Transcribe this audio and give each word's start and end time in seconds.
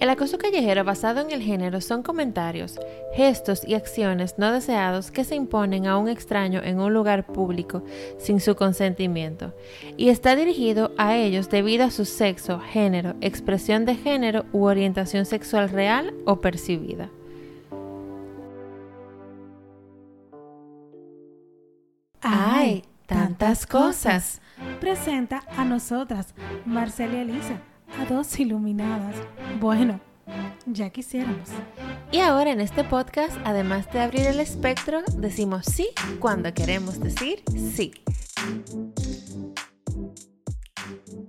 El 0.00 0.08
acoso 0.08 0.38
callejero 0.38 0.82
basado 0.82 1.20
en 1.20 1.30
el 1.30 1.42
género 1.42 1.82
son 1.82 2.02
comentarios, 2.02 2.80
gestos 3.12 3.68
y 3.68 3.74
acciones 3.74 4.38
no 4.38 4.50
deseados 4.50 5.10
que 5.10 5.24
se 5.24 5.34
imponen 5.34 5.86
a 5.86 5.98
un 5.98 6.08
extraño 6.08 6.62
en 6.64 6.80
un 6.80 6.94
lugar 6.94 7.26
público 7.26 7.84
sin 8.18 8.40
su 8.40 8.56
consentimiento 8.56 9.54
y 9.98 10.08
está 10.08 10.36
dirigido 10.36 10.92
a 10.96 11.16
ellos 11.16 11.50
debido 11.50 11.84
a 11.84 11.90
su 11.90 12.06
sexo, 12.06 12.60
género, 12.60 13.14
expresión 13.20 13.84
de 13.84 13.94
género 13.94 14.46
u 14.52 14.64
orientación 14.64 15.26
sexual 15.26 15.68
real 15.68 16.14
o 16.24 16.40
percibida. 16.40 17.10
¡Ay! 22.22 22.84
Tantas 23.04 23.66
cosas. 23.66 24.40
Presenta 24.80 25.42
a 25.56 25.64
nosotras, 25.64 26.34
Marcela 26.64 27.16
y 27.16 27.20
Elisa, 27.20 27.60
a 27.98 28.04
dos 28.04 28.38
iluminadas. 28.38 29.16
Bueno, 29.60 30.00
ya 30.66 30.90
quisiéramos. 30.90 31.48
Y 32.12 32.18
ahora 32.18 32.50
en 32.50 32.60
este 32.60 32.84
podcast, 32.84 33.36
además 33.44 33.90
de 33.92 34.00
abrir 34.00 34.26
el 34.26 34.40
espectro, 34.40 35.02
decimos 35.16 35.66
sí 35.66 35.88
cuando 36.18 36.52
queremos 36.54 37.00
decir 37.00 37.42
sí. 37.74 37.92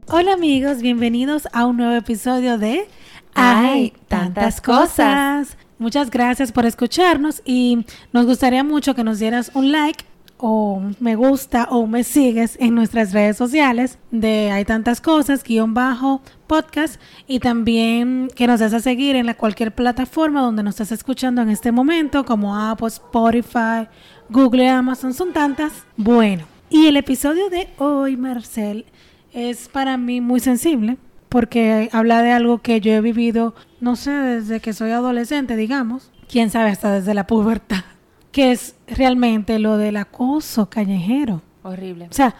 Hola 0.07 0.33
amigos, 0.33 0.81
bienvenidos 0.81 1.47
a 1.53 1.65
un 1.65 1.77
nuevo 1.77 1.95
episodio 1.95 2.57
de 2.57 2.87
¡Ay! 3.33 3.93
Tantas 4.07 4.59
cosas. 4.59 5.57
Muchas 5.79 6.11
gracias 6.11 6.51
por 6.51 6.65
escucharnos 6.65 7.41
y 7.45 7.85
nos 8.11 8.25
gustaría 8.25 8.63
mucho 8.63 8.93
que 8.93 9.03
nos 9.03 9.19
dieras 9.19 9.51
un 9.55 9.71
like 9.71 10.05
o 10.41 10.81
me 10.99 11.15
gusta 11.15 11.67
o 11.69 11.85
me 11.85 12.03
sigues 12.03 12.57
en 12.59 12.73
nuestras 12.73 13.13
redes 13.13 13.37
sociales 13.37 13.99
de 14.09 14.51
Hay 14.51 14.65
tantas 14.65 14.99
cosas, 14.99 15.43
guion 15.43 15.75
bajo 15.75 16.21
podcast 16.47 16.99
y 17.27 17.39
también 17.39 18.29
que 18.35 18.47
nos 18.47 18.59
des 18.59 18.73
a 18.73 18.79
seguir 18.79 19.15
en 19.15 19.27
la 19.27 19.35
cualquier 19.35 19.73
plataforma 19.73 20.41
donde 20.41 20.63
nos 20.63 20.81
estés 20.81 20.99
escuchando 20.99 21.43
en 21.43 21.49
este 21.49 21.71
momento 21.71 22.25
como 22.25 22.57
Apple, 22.57 22.87
Spotify, 22.87 23.87
Google, 24.29 24.67
Amazon, 24.67 25.13
son 25.13 25.31
tantas. 25.31 25.85
Bueno, 25.95 26.45
y 26.69 26.87
el 26.87 26.97
episodio 26.97 27.49
de 27.49 27.69
hoy, 27.77 28.17
Marcel, 28.17 28.85
es 29.33 29.69
para 29.69 29.97
mí 29.97 30.21
muy 30.21 30.39
sensible 30.39 30.97
porque 31.29 31.89
habla 31.93 32.23
de 32.23 32.31
algo 32.31 32.57
que 32.57 32.81
yo 32.81 32.91
he 32.93 33.01
vivido, 33.01 33.53
no 33.79 33.95
sé, 33.95 34.11
desde 34.11 34.59
que 34.59 34.73
soy 34.73 34.91
adolescente, 34.91 35.55
digamos, 35.55 36.11
quién 36.27 36.49
sabe, 36.49 36.71
hasta 36.71 36.91
desde 36.91 37.13
la 37.13 37.27
pubertad 37.27 37.83
que 38.31 38.51
es 38.51 38.75
realmente 38.87 39.59
lo 39.59 39.77
del 39.77 39.97
acoso 39.97 40.69
callejero. 40.69 41.41
Horrible. 41.63 42.07
O 42.09 42.13
sea, 42.13 42.35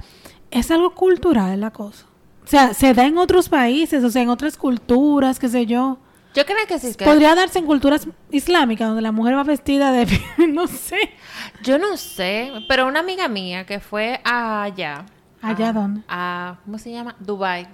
es 0.50 0.72
algo 0.72 0.96
cultural 0.96 1.52
el 1.52 1.64
acoso. 1.64 2.06
O 2.44 2.48
sea, 2.48 2.74
se 2.74 2.94
da 2.94 3.06
en 3.06 3.18
otros 3.18 3.50
países, 3.50 4.04
o 4.04 4.10
sea, 4.10 4.22
en 4.22 4.30
otras 4.30 4.58
culturas, 4.58 5.40
qué 5.40 5.48
sé 5.48 5.66
yo. 5.66 5.98
Yo 6.34 6.46
creo 6.46 6.66
que 6.68 6.80
sí. 6.80 6.94
Podría 7.04 7.36
darse 7.36 7.60
en 7.60 7.66
culturas 7.66 8.08
islámicas, 8.32 8.88
donde 8.88 9.02
la 9.02 9.12
mujer 9.12 9.36
va 9.36 9.44
vestida 9.44 9.92
de... 9.92 10.08
no 10.48 10.68
sé. 10.68 10.98
Yo 11.64 11.78
no 11.78 11.98
sé, 11.98 12.52
pero 12.68 12.88
una 12.88 13.02
amiga 13.02 13.28
mía 13.28 13.66
que 13.66 13.80
fue 13.80 14.22
allá. 14.24 15.06
¿Allá 15.42 15.74
dónde? 15.74 16.02
A, 16.08 16.60
¿cómo 16.66 16.78
se 16.78 16.92
llama? 16.92 17.16
Dubai. 17.20 17.68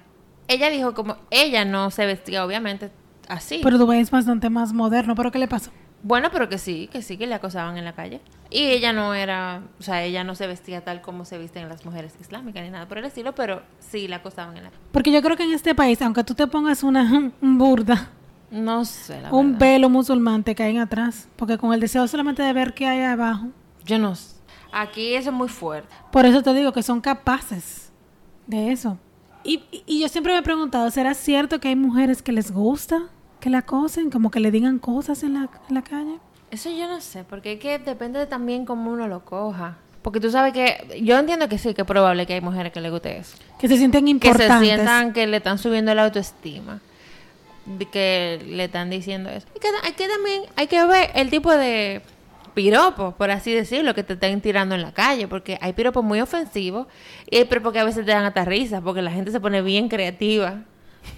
Ella 0.48 0.70
dijo 0.70 0.94
como, 0.94 1.18
ella 1.30 1.66
no 1.66 1.92
se 1.92 2.06
vestía 2.06 2.46
obviamente 2.46 2.92
así. 3.28 3.60
Pero 3.64 3.78
Dubai 3.78 4.00
es 4.00 4.10
bastante 4.10 4.50
más 4.50 4.74
moderno, 4.74 5.14
¿pero 5.16 5.32
qué 5.32 5.40
le 5.40 5.48
pasó? 5.48 5.72
Bueno, 6.04 6.30
pero 6.32 6.48
que 6.48 6.58
sí, 6.58 6.88
que 6.92 7.02
sí, 7.02 7.18
que 7.18 7.28
le 7.28 7.36
acosaban 7.36 7.78
en 7.78 7.86
la 7.86 7.94
calle. 7.94 8.22
Y 8.50 8.68
ella 8.68 8.94
no 8.94 9.14
era, 9.14 9.62
o 9.80 9.84
sea, 9.84 10.04
ella 10.04 10.24
no 10.24 10.36
se 10.36 10.48
vestía 10.48 10.82
tal 10.84 11.02
como 11.02 11.26
se 11.26 11.38
visten 11.38 11.68
las 11.68 11.86
mujeres 11.86 12.14
islámicas 12.22 12.64
ni 12.64 12.70
nada 12.70 12.88
por 12.88 12.98
el 12.98 13.06
estilo, 13.06 13.34
pero 13.36 13.62
sí 13.80 14.08
la 14.08 14.18
acosaban 14.18 14.56
en 14.58 14.64
la 14.64 14.70
calle. 14.70 14.82
Porque 14.92 15.12
yo 15.12 15.22
creo 15.22 15.36
que 15.36 15.44
en 15.44 15.54
este 15.54 15.76
país, 15.76 16.02
aunque 16.02 16.24
tú 16.24 16.34
te 16.34 16.48
pongas 16.48 16.84
una 16.84 17.32
burda, 17.42 18.10
no 18.52 18.86
sé, 18.86 19.22
la 19.22 19.34
un 19.34 19.58
velo 19.58 19.90
musulmán 19.90 20.44
te 20.44 20.56
caen 20.56 20.80
atrás, 20.80 21.28
porque 21.36 21.58
con 21.58 21.74
el 21.74 21.80
deseo 21.80 22.08
solamente 22.08 22.42
de 22.44 22.54
ver 22.54 22.74
qué 22.74 22.88
hay 22.88 23.02
abajo. 23.02 23.48
Yo 23.84 24.00
no 24.00 24.16
sé. 24.16 24.38
Aquí 24.72 25.16
eso 25.16 25.30
es 25.32 25.36
muy 25.36 25.50
fuerte. 25.50 25.94
Por 26.12 26.26
eso 26.26 26.42
te 26.44 26.54
digo 26.54 26.72
que 26.72 26.84
son 26.84 27.02
capaces 27.02 27.92
de 28.46 28.72
eso. 28.72 28.98
Y, 29.44 29.64
y 29.86 30.02
yo 30.02 30.10
siempre 30.10 30.34
me 30.34 30.40
he 30.40 30.44
preguntado, 30.44 30.90
¿será 30.92 31.14
cierto 31.14 31.60
que 31.60 31.70
hay 31.70 31.76
mujeres 31.76 32.22
que 32.22 32.32
les 32.32 32.52
gusta 32.52 33.10
que 33.40 33.50
la 33.50 33.60
acosen, 33.60 34.10
como 34.10 34.32
que 34.32 34.40
le 34.40 34.52
digan 34.52 34.80
cosas 34.80 35.24
en 35.24 35.36
la, 35.36 35.50
en 35.70 35.76
la 35.76 35.82
calle? 35.82 36.20
Eso 36.50 36.70
yo 36.70 36.88
no 36.88 37.02
sé, 37.02 37.24
porque 37.24 37.54
es 37.54 37.60
que 37.60 37.78
depende 37.80 38.26
también 38.26 38.66
cómo 38.66 38.92
uno 38.92 39.08
lo 39.08 39.26
coja. 39.26 39.78
Porque 40.02 40.22
tú 40.22 40.32
sabes 40.32 40.54
que 40.54 41.02
yo 41.02 41.20
entiendo 41.20 41.50
que 41.50 41.58
sí, 41.58 41.74
que 41.74 41.82
es 41.82 41.88
probable 41.88 42.26
que 42.26 42.36
hay 42.36 42.42
mujeres 42.42 42.72
que 42.72 42.80
le 42.80 42.90
guste 42.90 43.18
eso. 43.18 43.38
Que 43.60 43.68
se 43.68 43.78
sienten 43.78 44.08
importantes. 44.08 44.48
Que 44.48 44.54
se 44.54 44.76
sientan 44.76 45.12
que 45.12 45.28
le 45.28 45.38
están 45.38 45.58
subiendo 45.58 45.94
la 45.94 46.06
autoestima. 46.06 46.80
Que 47.92 48.42
le 48.48 48.66
están 48.66 48.90
diciendo 48.90 49.30
eso. 49.30 49.46
Y 49.54 49.60
que, 49.60 49.68
hay 49.84 49.92
que 49.92 50.08
también, 50.08 50.44
hay 50.56 50.68
que 50.68 50.86
ver 50.86 51.12
el 51.14 51.30
tipo 51.30 51.52
de 51.52 52.02
piropos, 52.54 53.16
por 53.16 53.32
así 53.32 53.52
decirlo, 53.52 53.94
que 53.94 54.04
te 54.04 54.14
están 54.14 54.40
tirando 54.40 54.76
en 54.76 54.82
la 54.82 54.94
calle. 54.94 55.28
Porque 55.28 55.58
hay 55.60 55.74
piropos 55.74 56.06
muy 56.06 56.22
ofensivos 56.22 56.88
y 57.30 57.38
hay 57.38 57.46
piropos 57.46 57.74
que 57.74 57.80
a 57.80 57.84
veces 57.84 58.06
te 58.06 58.12
dan 58.12 58.24
hasta 58.24 58.46
risa 58.46 58.80
porque 58.80 59.02
la 59.02 59.12
gente 59.12 59.32
se 59.32 59.42
pone 59.42 59.62
bien 59.62 59.90
creativa 59.90 60.62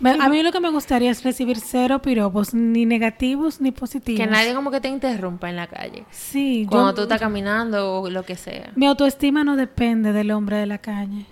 a 0.03 0.29
mí 0.29 0.43
lo 0.43 0.51
que 0.51 0.59
me 0.59 0.69
gustaría 0.69 1.11
es 1.11 1.23
recibir 1.23 1.59
cero 1.59 2.01
piropos, 2.01 2.53
ni 2.53 2.85
negativos 2.85 3.61
ni 3.61 3.71
positivos. 3.71 4.19
Que 4.19 4.27
nadie 4.27 4.53
como 4.53 4.71
que 4.71 4.81
te 4.81 4.87
interrumpa 4.87 5.49
en 5.49 5.55
la 5.55 5.67
calle. 5.67 6.05
Sí. 6.11 6.65
Cuando 6.69 6.93
tú 6.93 7.01
estás 7.03 7.19
caminando 7.19 8.01
o 8.01 8.09
lo 8.09 8.23
que 8.23 8.35
sea. 8.35 8.71
Mi 8.75 8.87
autoestima 8.87 9.43
no 9.43 9.55
depende 9.55 10.13
del 10.13 10.31
hombre 10.31 10.57
de 10.57 10.65
la 10.65 10.77
calle. 10.77 11.25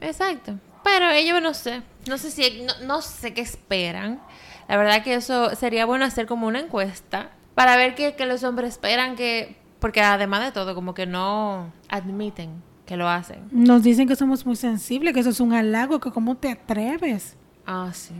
Exacto. 0.00 0.58
Pero 0.82 1.10
ellos 1.10 1.40
no 1.42 1.54
sé. 1.54 1.82
No 2.08 2.18
sé 2.18 2.30
si... 2.30 2.66
No, 2.86 3.02
sé 3.02 3.34
qué 3.34 3.40
esperan. 3.40 4.20
La 4.68 4.76
verdad 4.76 5.02
que 5.02 5.14
eso 5.14 5.54
sería 5.56 5.86
bueno 5.86 6.04
hacer 6.04 6.26
como 6.26 6.46
una 6.46 6.60
encuesta 6.60 7.30
para 7.54 7.76
ver 7.76 7.94
qué 7.94 8.14
que 8.14 8.26
los 8.26 8.44
hombres 8.44 8.70
esperan 8.70 9.16
que... 9.16 9.56
Porque 9.80 10.00
además 10.00 10.42
de 10.44 10.52
todo, 10.52 10.74
como 10.74 10.94
que 10.94 11.06
no 11.06 11.72
admiten 11.88 12.62
que 12.86 12.96
lo 12.96 13.08
hacen. 13.08 13.48
Nos 13.50 13.82
dicen 13.82 14.08
que 14.08 14.16
somos 14.16 14.44
muy 14.46 14.56
sensibles, 14.56 15.14
que 15.14 15.20
eso 15.20 15.30
es 15.30 15.40
un 15.40 15.52
halago, 15.52 16.00
que 16.00 16.10
cómo 16.10 16.36
te 16.36 16.50
atreves. 16.50 17.36
Ah, 17.66 17.90
sí. 17.92 18.14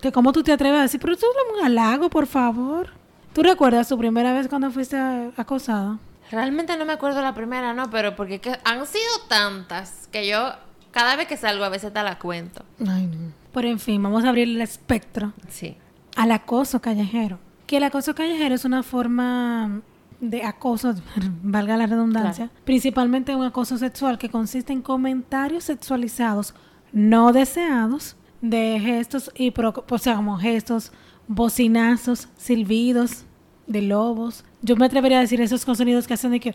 Que 0.00 0.12
cómo 0.12 0.32
tú 0.32 0.42
te 0.42 0.52
atreves 0.52 0.78
a 0.78 0.82
decir, 0.82 1.00
pero 1.00 1.12
esto 1.12 1.26
es 1.26 1.58
un 1.58 1.64
halago, 1.64 2.08
por 2.08 2.26
favor. 2.26 2.90
¿Tú 3.32 3.42
recuerdas 3.42 3.88
tu 3.88 3.98
primera 3.98 4.32
vez 4.32 4.48
cuando 4.48 4.70
fuiste 4.70 4.96
acosada? 5.36 5.98
Realmente 6.30 6.76
no 6.76 6.84
me 6.84 6.92
acuerdo 6.92 7.22
la 7.22 7.34
primera, 7.34 7.72
no, 7.72 7.90
pero 7.90 8.14
porque 8.14 8.40
han 8.64 8.86
sido 8.86 9.04
tantas 9.28 10.08
que 10.12 10.28
yo 10.28 10.52
cada 10.90 11.16
vez 11.16 11.26
que 11.28 11.36
salgo 11.36 11.64
a 11.64 11.68
veces 11.68 11.92
te 11.92 12.02
la 12.02 12.18
cuento. 12.18 12.64
Ay, 12.80 13.06
no. 13.06 13.32
Pero 13.52 13.68
en 13.68 13.78
fin, 13.78 14.02
vamos 14.02 14.24
a 14.24 14.28
abrir 14.28 14.48
el 14.48 14.60
espectro. 14.60 15.32
Sí. 15.48 15.76
Al 16.16 16.32
acoso 16.32 16.80
callejero. 16.80 17.38
Que 17.66 17.78
el 17.78 17.84
acoso 17.84 18.14
callejero 18.14 18.54
es 18.54 18.64
una 18.64 18.82
forma 18.82 19.82
de 20.20 20.42
acoso, 20.42 20.94
valga 21.42 21.76
la 21.76 21.86
redundancia, 21.86 22.50
principalmente 22.64 23.34
un 23.34 23.44
acoso 23.44 23.78
sexual 23.78 24.18
que 24.18 24.28
consiste 24.28 24.72
en 24.72 24.82
comentarios 24.82 25.64
sexualizados 25.64 26.54
no 26.92 27.32
deseados 27.32 28.16
de 28.40 28.80
gestos 28.80 29.30
y 29.34 29.52
o 29.56 29.98
sea, 29.98 30.16
como 30.16 30.38
gestos, 30.38 30.92
bocinazos, 31.26 32.28
silbidos 32.36 33.24
de 33.66 33.82
lobos. 33.82 34.44
Yo 34.62 34.76
me 34.76 34.86
atrevería 34.86 35.18
a 35.18 35.20
decir 35.20 35.40
esos 35.40 35.60
sonidos 35.62 36.06
que 36.06 36.14
hacen 36.14 36.30
de 36.32 36.40
que 36.40 36.54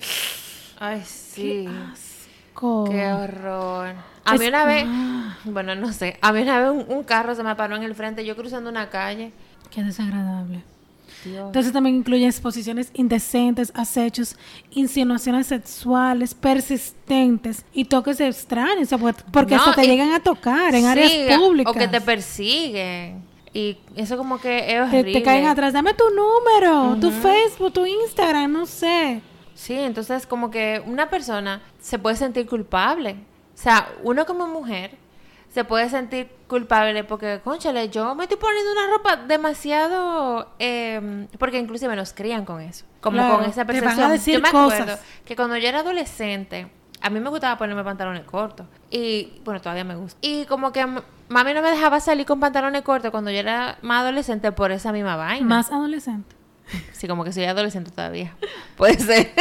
ay, 0.79 1.01
sí. 1.05 1.67
Qué 2.89 3.11
horror. 3.11 3.95
A 4.25 4.35
mí 4.35 4.47
una 4.47 4.65
vez, 4.65 4.85
bueno, 5.43 5.75
no 5.75 5.91
sé, 5.91 6.17
a 6.21 6.31
mí 6.31 6.41
una 6.41 6.59
vez 6.59 6.85
un, 6.87 7.03
carro 7.03 7.35
se 7.35 7.43
me 7.43 7.55
paró 7.55 7.75
en 7.75 7.83
el 7.83 7.93
frente, 7.93 8.23
yo 8.23 8.35
cruzando 8.35 8.69
una 8.69 8.89
calle. 8.89 9.33
Qué 9.69 9.83
desagradable. 9.83 10.63
Entonces 11.25 11.71
también 11.71 11.97
incluye 11.97 12.25
exposiciones 12.25 12.89
indecentes, 12.93 13.71
acechos, 13.75 14.35
insinuaciones 14.71 15.47
sexuales 15.47 16.33
persistentes 16.33 17.65
y 17.73 17.85
toques 17.85 18.19
extraños, 18.19 18.89
porque 19.31 19.55
hasta 19.55 19.73
te 19.73 19.87
llegan 19.87 20.13
a 20.13 20.19
tocar 20.19 20.75
en 20.75 20.85
áreas 20.85 21.39
públicas. 21.39 21.73
O 21.73 21.77
que 21.77 21.87
te 21.87 22.01
persiguen. 22.01 23.21
Y 23.53 23.77
eso 23.95 24.17
como 24.17 24.39
que 24.39 24.75
es 24.75 24.81
horrible. 24.81 25.13
Te, 25.13 25.21
caen 25.21 25.45
atrás, 25.45 25.73
dame 25.73 25.93
tu 25.93 26.05
número, 26.09 26.97
tu 26.99 27.11
Facebook, 27.11 27.71
tu 27.71 27.85
Instagram, 27.85 28.51
no 28.51 28.65
sé. 28.65 29.21
Sí, 29.53 29.75
entonces 29.75 30.25
como 30.25 30.49
que 30.49 30.81
una 30.85 31.09
persona 31.09 31.61
se 31.79 31.99
puede 31.99 32.15
sentir 32.15 32.47
culpable. 32.47 33.11
O 33.53 33.61
sea, 33.61 33.89
uno 34.03 34.25
como 34.25 34.47
mujer 34.47 34.97
se 35.53 35.63
puede 35.65 35.87
sentir 35.87 36.29
culpable 36.47 37.03
porque, 37.03 37.39
conchale, 37.43 37.89
yo 37.89 38.15
me 38.15 38.23
estoy 38.23 38.37
poniendo 38.37 38.71
una 38.71 38.87
ropa 38.87 39.17
demasiado... 39.17 40.49
Eh, 40.57 41.27
porque 41.37 41.59
inclusive 41.59 41.95
nos 41.95 42.11
crían 42.13 42.43
con 42.43 42.59
eso. 42.59 42.85
Como 43.01 43.29
con 43.29 43.45
esa 43.45 43.63
percepción. 43.63 44.17
yo 44.17 44.39
me 44.41 44.49
acuerdo 44.49 44.97
que 45.25 45.35
cuando 45.35 45.55
yo 45.57 45.67
era 45.67 45.81
adolescente, 45.81 46.67
a 47.01 47.09
mí 47.11 47.19
me 47.19 47.29
gustaba 47.29 47.57
ponerme 47.57 47.83
pantalones 47.83 48.23
cortos. 48.23 48.65
Y, 48.89 49.41
bueno, 49.45 49.61
todavía 49.61 49.83
me 49.83 49.95
gusta. 49.95 50.17
Y 50.21 50.45
como 50.45 50.71
que 50.71 50.85
mami 51.29 51.53
no 51.53 51.61
me 51.61 51.69
dejaba 51.69 51.99
salir 51.99 52.25
con 52.25 52.39
pantalones 52.39 52.81
cortos 52.81 53.11
cuando 53.11 53.29
yo 53.29 53.37
era 53.37 53.77
más 53.83 54.01
adolescente 54.01 54.51
por 54.51 54.71
esa 54.71 54.91
misma 54.91 55.15
vaina. 55.15 55.45
Más 55.45 55.71
adolescente. 55.71 56.35
Sí, 56.91 57.07
como 57.07 57.23
que 57.23 57.31
soy 57.31 57.45
adolescente 57.45 57.91
todavía. 57.91 58.33
Puede 58.77 58.97
ser. 58.99 59.31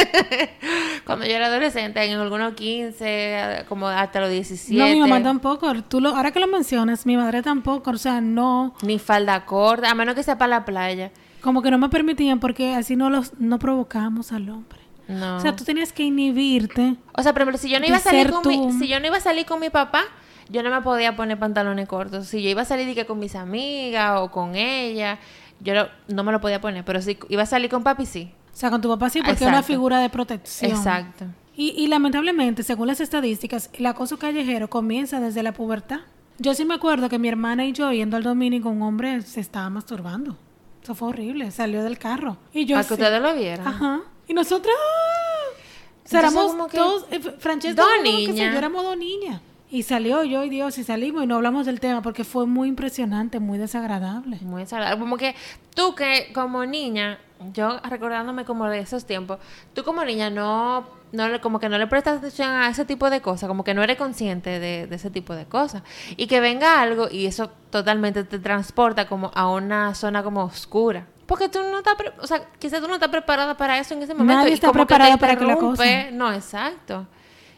Cuando 1.05 1.25
yo 1.25 1.31
era 1.31 1.47
adolescente, 1.47 2.03
en 2.03 2.19
algunos 2.19 2.53
15, 2.53 3.65
como 3.67 3.87
hasta 3.87 4.19
los 4.19 4.29
17. 4.29 4.79
No, 4.79 4.87
mi 4.87 4.99
mamá 4.99 5.23
tampoco. 5.23 5.73
Tú 5.83 6.01
lo, 6.01 6.09
ahora 6.09 6.31
que 6.31 6.39
lo 6.39 6.47
mencionas, 6.47 7.05
mi 7.05 7.17
madre 7.17 7.41
tampoco. 7.41 7.91
O 7.91 7.97
sea, 7.97 8.21
no. 8.21 8.75
Ni 8.81 8.99
falda 8.99 9.45
corta, 9.45 9.89
a 9.89 9.95
menos 9.95 10.15
que 10.15 10.23
sea 10.23 10.37
para 10.37 10.49
la 10.49 10.65
playa. 10.65 11.11
Como 11.41 11.61
que 11.61 11.71
no 11.71 11.77
me 11.77 11.89
permitían 11.89 12.39
porque 12.39 12.73
así 12.73 12.95
no 12.95 13.09
los 13.09 13.33
no 13.39 13.59
provocábamos 13.59 14.31
al 14.31 14.49
hombre. 14.49 14.79
No. 15.07 15.37
O 15.37 15.39
sea, 15.41 15.55
tú 15.55 15.63
tenías 15.63 15.91
que 15.91 16.03
inhibirte. 16.03 16.95
O 17.13 17.21
sea, 17.21 17.33
por 17.33 17.41
ejemplo, 17.41 17.57
si 17.57 17.69
yo 17.69 17.79
no 17.79 17.85
iba 17.85 17.97
a 17.97 17.99
salir 17.99 18.29
con 18.29 18.43
tú. 18.43 18.49
mi, 18.49 18.71
si 18.79 18.87
yo 18.87 18.99
no 18.99 19.07
iba 19.07 19.17
a 19.17 19.21
salir 19.21 19.45
con 19.45 19.59
mi 19.59 19.69
papá, 19.69 20.03
yo 20.49 20.63
no 20.63 20.69
me 20.69 20.81
podía 20.81 21.15
poner 21.15 21.37
pantalones 21.37 21.87
cortos. 21.87 22.27
Si 22.27 22.41
yo 22.41 22.49
iba 22.49 22.61
a 22.61 22.65
salir 22.65 22.93
que 22.95 23.05
con 23.05 23.19
mis 23.19 23.35
amigas 23.35 24.19
o 24.19 24.31
con 24.31 24.55
ella, 24.55 25.19
yo 25.63 25.73
lo- 25.73 25.87
no 26.07 26.23
me 26.23 26.31
lo 26.31 26.39
podía 26.41 26.61
poner. 26.61 26.83
Pero 26.85 27.01
si 27.01 27.17
iba 27.29 27.43
a 27.43 27.45
salir 27.45 27.69
con 27.69 27.83
papi, 27.83 28.05
sí. 28.05 28.31
O 28.53 28.55
sea, 28.55 28.69
con 28.69 28.81
tu 28.81 28.89
papá 28.89 29.09
sí, 29.09 29.19
porque 29.19 29.33
es 29.33 29.41
una 29.41 29.49
Exacto. 29.51 29.67
figura 29.67 29.99
de 29.99 30.09
protección. 30.09 30.71
Exacto. 30.71 31.25
Y, 31.55 31.69
y 31.71 31.87
lamentablemente, 31.87 32.63
según 32.63 32.87
las 32.87 32.99
estadísticas, 32.99 33.69
el 33.73 33.85
acoso 33.85 34.17
callejero 34.19 34.69
comienza 34.69 35.19
desde 35.19 35.41
la 35.43 35.53
pubertad. 35.53 36.01
Yo 36.39 36.53
sí 36.55 36.65
me 36.65 36.73
acuerdo 36.75 37.09
que 37.09 37.19
mi 37.19 37.27
hermana 37.29 37.65
y 37.65 37.73
yo 37.73 37.91
yendo 37.91 38.17
al 38.17 38.23
dominico, 38.23 38.69
un 38.69 38.81
hombre 38.81 39.21
se 39.21 39.39
estaba 39.39 39.69
masturbando. 39.69 40.35
Eso 40.81 40.95
fue 40.95 41.09
horrible. 41.09 41.49
Salió 41.51 41.83
del 41.83 41.97
carro. 41.97 42.37
Y 42.53 42.65
yo 42.65 42.75
Para 42.75 42.87
que 42.87 42.93
ustedes 42.95 43.21
lo 43.21 43.33
vieran. 43.35 43.67
Ajá. 43.67 44.01
Y 44.27 44.33
nosotras... 44.33 44.75
¡ah! 44.75 45.59
O 46.05 46.07
sea, 46.09 46.19
éramos 46.19 46.55
todos... 46.71 47.05
eh, 47.11 47.19
Francesca, 47.39 47.81
dos 47.81 47.91
niñas. 48.03 48.35
yo 48.35 48.57
éramos 48.57 48.83
dos 48.83 48.97
niñas. 48.97 49.39
Y 49.73 49.81
salió 49.81 50.23
yo 50.23 50.43
y 50.43 50.49
Dios 50.49 50.77
y 50.77 50.83
salimos 50.83 51.23
y 51.23 51.25
no 51.25 51.37
hablamos 51.37 51.65
del 51.65 51.79
tema 51.79 52.03
porque 52.03 52.23
fue 52.23 52.45
muy 52.45 52.67
impresionante, 52.67 53.39
muy 53.39 53.57
desagradable. 53.57 54.37
Muy 54.41 54.61
desagradable. 54.61 54.99
Como 54.99 55.17
que 55.17 55.33
tú 55.73 55.95
que 55.95 56.31
como 56.31 56.63
niña, 56.63 57.17
yo 57.53 57.79
recordándome 57.79 58.45
como 58.45 58.67
de 58.67 58.77
esos 58.77 59.05
tiempos, 59.05 59.39
tú 59.73 59.83
como 59.83 60.05
niña 60.05 60.29
no, 60.29 60.85
no 61.11 61.27
le, 61.27 61.41
como 61.41 61.59
que 61.59 61.69
no 61.69 61.79
le 61.79 61.87
prestas 61.87 62.19
atención 62.19 62.49
a 62.49 62.69
ese 62.69 62.85
tipo 62.85 63.09
de 63.09 63.21
cosas, 63.21 63.47
como 63.47 63.63
que 63.63 63.73
no 63.73 63.81
eres 63.81 63.97
consciente 63.97 64.59
de, 64.59 64.85
de 64.85 64.95
ese 64.95 65.09
tipo 65.09 65.33
de 65.33 65.45
cosas. 65.45 65.81
Y 66.17 66.27
que 66.27 66.39
venga 66.39 66.79
algo 66.79 67.07
y 67.09 67.25
eso 67.25 67.49
totalmente 67.71 68.23
te 68.25 68.37
transporta 68.37 69.07
como 69.07 69.31
a 69.33 69.49
una 69.49 69.95
zona 69.95 70.21
como 70.21 70.43
oscura. 70.43 71.07
Porque 71.25 71.49
tú 71.49 71.57
no 71.63 71.79
estás, 71.79 71.95
o 72.21 72.27
sea, 72.27 72.45
quizás 72.59 72.79
tú 72.79 72.87
no 72.87 72.93
estás 72.93 73.09
preparada 73.09 73.57
para 73.57 73.79
eso 73.79 73.95
en 73.95 74.03
ese 74.03 74.13
momento. 74.13 74.35
Nadie 74.35 74.51
y 74.51 74.53
está 74.53 74.67
como 74.67 74.85
que 74.85 74.93
te 74.93 74.93
preparado 74.93 75.17
para 75.17 75.35
que 75.35 75.45
la 75.45 75.53
acosen. 75.53 76.15
No, 76.15 76.31
exacto. 76.31 77.07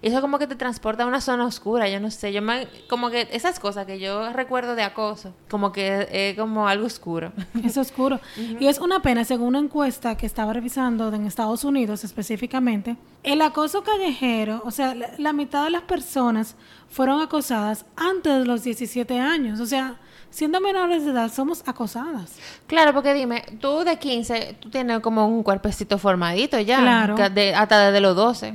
Eso 0.06 0.22
como 0.22 0.38
que 0.38 0.46
te 0.46 0.56
transporta 0.56 1.04
a 1.04 1.08
una 1.08 1.20
zona 1.20 1.46
oscura, 1.46 1.90
yo 1.90 2.00
no 2.00 2.12
sé, 2.12 2.32
yo 2.32 2.42
me, 2.42 2.68
como 2.88 3.10
que 3.10 3.28
esas 3.32 3.60
cosas 3.60 3.88
que 3.88 3.98
yo 4.00 4.32
recuerdo 4.34 4.76
de 4.76 4.84
acoso, 4.84 5.34
como 5.50 5.72
que 5.72 6.08
es 6.12 6.38
como 6.38 6.68
algo 6.68 6.86
oscuro. 6.86 7.32
Es 7.66 7.76
oscuro. 7.78 8.20
Y 8.60 8.68
es 8.68 8.78
una 8.80 9.02
pena, 9.02 9.26
según 9.26 9.48
una 9.48 9.60
encuesta 9.60 10.16
que 10.16 10.28
estaba 10.28 10.54
revisando 10.54 11.12
en 11.12 11.26
Estados 11.26 11.64
Unidos 11.64 12.04
específicamente, 12.04 12.98
el 13.24 13.42
acoso 13.42 13.84
callejero, 13.84 14.62
o 14.64 14.70
sea, 14.72 14.94
la, 14.94 15.10
la 15.18 15.34
mitad 15.34 15.64
de 15.64 15.72
las 15.72 15.82
personas 15.82 16.56
fueron 16.90 17.20
acosadas 17.22 17.86
antes 17.96 18.40
de 18.40 18.46
los 18.46 18.64
17 18.64 19.20
años. 19.20 19.60
O 19.60 19.66
sea, 19.66 19.96
siendo 20.30 20.62
menores 20.62 21.04
de 21.06 21.12
edad, 21.12 21.32
somos 21.32 21.64
acosadas. 21.66 22.38
Claro, 22.68 22.94
porque 22.94 23.14
dime, 23.16 23.44
tú 23.60 23.84
de 23.84 23.98
15, 23.98 24.58
tú 24.60 24.70
tienes 24.70 25.00
como 25.00 25.28
un 25.28 25.42
cuerpecito 25.42 25.98
formadito 25.98 26.60
ya, 26.60 26.80
Claro. 26.80 27.16
de- 27.30 27.56
hasta 27.56 27.88
desde 27.88 28.02
los 28.02 28.16
12. 28.16 28.54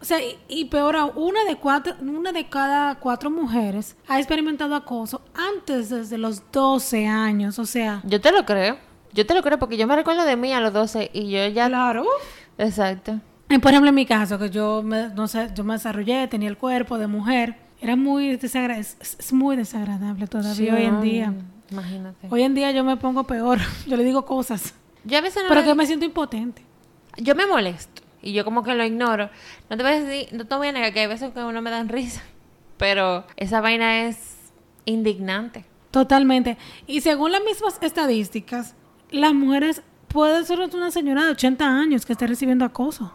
O 0.00 0.04
sea, 0.04 0.22
y, 0.22 0.38
y 0.48 0.66
peor 0.66 0.94
aún, 0.96 1.12
una 1.16 1.44
de, 1.44 1.56
cuatro, 1.56 1.94
una 2.00 2.30
de 2.32 2.48
cada 2.48 2.94
cuatro 2.96 3.30
mujeres 3.30 3.96
ha 4.06 4.18
experimentado 4.18 4.74
acoso 4.76 5.22
antes 5.34 5.90
desde 5.90 6.18
los 6.18 6.42
12 6.52 7.06
años. 7.06 7.58
O 7.58 7.66
sea, 7.66 8.00
Yo 8.04 8.20
te 8.20 8.30
lo 8.30 8.44
creo. 8.46 8.78
Yo 9.12 9.26
te 9.26 9.34
lo 9.34 9.42
creo 9.42 9.58
porque 9.58 9.76
yo 9.76 9.86
me 9.86 9.96
recuerdo 9.96 10.24
de 10.24 10.36
mí 10.36 10.52
a 10.52 10.60
los 10.60 10.72
12 10.72 11.10
y 11.12 11.30
yo 11.30 11.46
ya... 11.48 11.66
claro. 11.68 12.04
Exacto. 12.58 13.20
Y, 13.50 13.58
por 13.58 13.70
ejemplo, 13.70 13.88
en 13.88 13.94
mi 13.94 14.04
caso, 14.06 14.38
que 14.38 14.50
yo 14.50 14.82
me, 14.84 15.08
no 15.08 15.26
sé, 15.26 15.50
yo 15.54 15.64
me 15.64 15.72
desarrollé, 15.74 16.28
tenía 16.28 16.48
el 16.50 16.58
cuerpo 16.58 16.98
de 16.98 17.06
mujer, 17.06 17.56
era 17.80 17.96
muy 17.96 18.36
desagradable, 18.36 18.80
es, 18.82 18.96
es 19.18 19.32
muy 19.32 19.56
desagradable 19.56 20.26
todavía 20.26 20.54
Sí, 20.54 20.68
hoy 20.70 20.84
en 20.84 21.00
día. 21.00 21.32
Imagínate. 21.70 22.28
Hoy 22.30 22.42
en 22.42 22.54
día 22.54 22.70
yo 22.72 22.84
me 22.84 22.96
pongo 22.98 23.24
peor, 23.24 23.58
yo 23.86 23.96
le 23.96 24.04
digo 24.04 24.24
cosas, 24.26 24.74
Yo 25.04 25.16
a 25.18 25.20
veces 25.22 25.42
no 25.42 25.48
pero 25.48 25.62
me- 25.62 25.66
que 25.66 25.74
me 25.74 25.86
siento 25.86 26.04
impotente. 26.04 26.62
Yo 27.16 27.34
me 27.34 27.46
molesto 27.46 28.02
y 28.22 28.32
yo 28.32 28.44
como 28.44 28.62
que 28.62 28.74
lo 28.74 28.84
ignoro. 28.84 29.30
No 29.70 29.76
te 29.76 29.82
voy 29.82 29.92
a 29.92 30.00
decir, 30.02 30.28
no 30.32 30.46
te 30.46 30.54
voy 30.54 30.68
a 30.68 30.72
negar 30.72 30.92
que 30.92 31.00
hay 31.00 31.06
veces 31.06 31.32
que 31.32 31.40
uno 31.40 31.62
me 31.62 31.70
dan 31.70 31.88
risa, 31.88 32.22
pero 32.76 33.24
esa 33.36 33.60
vaina 33.60 34.06
es 34.06 34.36
indignante. 34.84 35.64
Totalmente. 35.90 36.58
Y 36.86 37.00
según 37.00 37.32
las 37.32 37.42
mismas 37.42 37.78
estadísticas, 37.80 38.74
las 39.10 39.32
mujeres 39.32 39.82
puede 40.08 40.44
ser 40.44 40.60
una 40.60 40.90
señora 40.90 41.24
de 41.24 41.30
80 41.32 41.66
años 41.66 42.04
que 42.04 42.12
esté 42.12 42.26
recibiendo 42.26 42.64
acoso. 42.64 43.12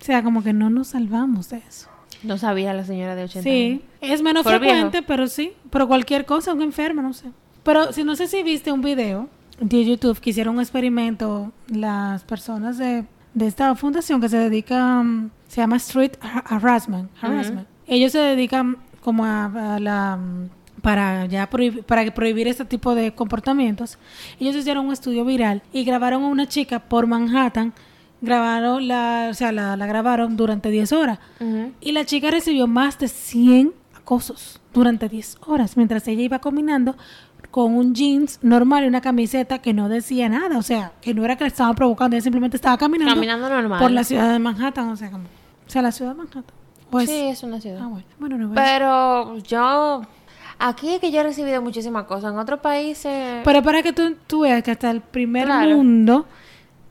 O 0.00 0.04
sea, 0.04 0.22
como 0.22 0.42
que 0.42 0.52
no 0.52 0.70
nos 0.70 0.88
salvamos 0.88 1.48
de 1.50 1.58
eso. 1.58 1.88
No 2.22 2.38
sabía 2.38 2.72
la 2.74 2.84
señora 2.84 3.14
de 3.14 3.24
80 3.24 3.48
años. 3.48 3.80
Sí, 3.80 3.84
es 4.00 4.22
menos 4.22 4.44
frecuente, 4.44 5.02
pero 5.02 5.26
sí. 5.26 5.52
Pero 5.70 5.88
cualquier 5.88 6.24
cosa, 6.24 6.52
un 6.52 6.62
enfermo, 6.62 7.02
no 7.02 7.12
sé. 7.12 7.30
Pero 7.62 7.92
si 7.92 8.04
no 8.04 8.16
sé 8.16 8.28
si 8.28 8.42
viste 8.42 8.72
un 8.72 8.82
video 8.82 9.28
de 9.60 9.84
YouTube 9.84 10.18
que 10.20 10.30
hicieron 10.30 10.56
un 10.56 10.60
experimento 10.60 11.52
las 11.68 12.24
personas 12.24 12.78
de, 12.78 13.04
de 13.34 13.46
esta 13.46 13.74
fundación 13.74 14.20
que 14.20 14.28
se 14.28 14.36
dedica, 14.36 15.02
mm, 15.02 15.30
se 15.48 15.60
llama 15.60 15.76
Street 15.76 16.12
Har- 16.20 16.44
Harassment. 16.46 17.10
Ellos 17.86 18.12
se 18.12 18.18
dedican 18.18 18.76
como 19.02 19.24
a, 19.24 19.74
a 19.76 19.78
la 19.80 20.16
mm, 20.16 20.48
para 20.82 21.26
ya 21.26 21.48
prohibir, 21.48 21.84
para 21.84 22.12
prohibir 22.12 22.48
este 22.48 22.64
tipo 22.64 22.94
de 22.94 23.14
comportamientos. 23.14 23.98
Ellos 24.40 24.56
hicieron 24.56 24.86
un 24.86 24.92
estudio 24.92 25.24
viral 25.24 25.62
y 25.72 25.84
grabaron 25.84 26.24
a 26.24 26.26
una 26.26 26.46
chica 26.48 26.80
por 26.80 27.06
Manhattan, 27.06 27.72
grabaron 28.20 28.86
la, 28.88 29.28
o 29.30 29.34
sea, 29.34 29.52
la, 29.52 29.76
la 29.76 29.86
grabaron 29.86 30.36
durante 30.36 30.70
10 30.70 30.92
horas. 30.92 31.18
Y 31.80 31.92
la 31.92 32.04
chica 32.04 32.30
recibió 32.30 32.66
más 32.66 32.98
de 32.98 33.08
100 33.08 33.72
acosos 33.96 34.60
durante 34.74 35.08
10 35.08 35.38
horas, 35.46 35.76
mientras 35.76 36.06
ella 36.08 36.22
iba 36.22 36.38
caminando 36.40 36.96
con 37.52 37.74
un 37.76 37.94
jeans 37.94 38.40
normal 38.42 38.82
y 38.82 38.88
una 38.88 39.00
camiseta 39.00 39.60
que 39.60 39.72
no 39.72 39.88
decía 39.88 40.28
nada, 40.28 40.58
o 40.58 40.62
sea, 40.62 40.90
que 41.00 41.14
no 41.14 41.24
era 41.24 41.36
que 41.36 41.44
le 41.44 41.48
estaban 41.48 41.74
provocando, 41.76 42.16
ella 42.16 42.22
simplemente 42.24 42.56
estaba 42.56 42.76
caminando, 42.76 43.14
Caminando 43.14 43.48
normal. 43.48 43.78
por 43.78 43.90
la 43.92 44.02
ciudad 44.02 44.32
de 44.32 44.40
Manhattan, 44.40 44.88
o 44.88 44.96
sea, 44.96 45.10
como, 45.10 45.24
o 45.24 45.70
sea, 45.70 45.82
la 45.82 45.92
ciudad 45.92 46.10
de 46.12 46.16
Manhattan. 46.16 46.44
Pues, 46.90 47.08
sí, 47.08 47.28
es 47.28 47.42
una 47.44 47.60
ciudad. 47.60 47.78
ah, 47.82 47.86
bueno, 47.86 48.04
bueno, 48.18 48.38
no 48.38 48.48
voy 48.48 48.58
a- 48.58 48.64
Pero 48.64 49.38
yo... 49.38 50.02
Aquí 50.58 50.90
es 50.90 51.00
que 51.00 51.10
yo 51.10 51.20
he 51.20 51.24
recibido 51.24 51.60
muchísimas 51.60 52.04
cosas. 52.04 52.32
En 52.32 52.38
otros 52.38 52.60
países... 52.60 53.40
Pero 53.44 53.62
para 53.62 53.82
que 53.82 53.92
tú, 53.92 54.14
tú 54.26 54.40
veas 54.40 54.62
que 54.62 54.70
hasta 54.70 54.90
el 54.90 55.00
primer 55.00 55.46
Claro. 55.46 55.76
mundo 55.76 56.26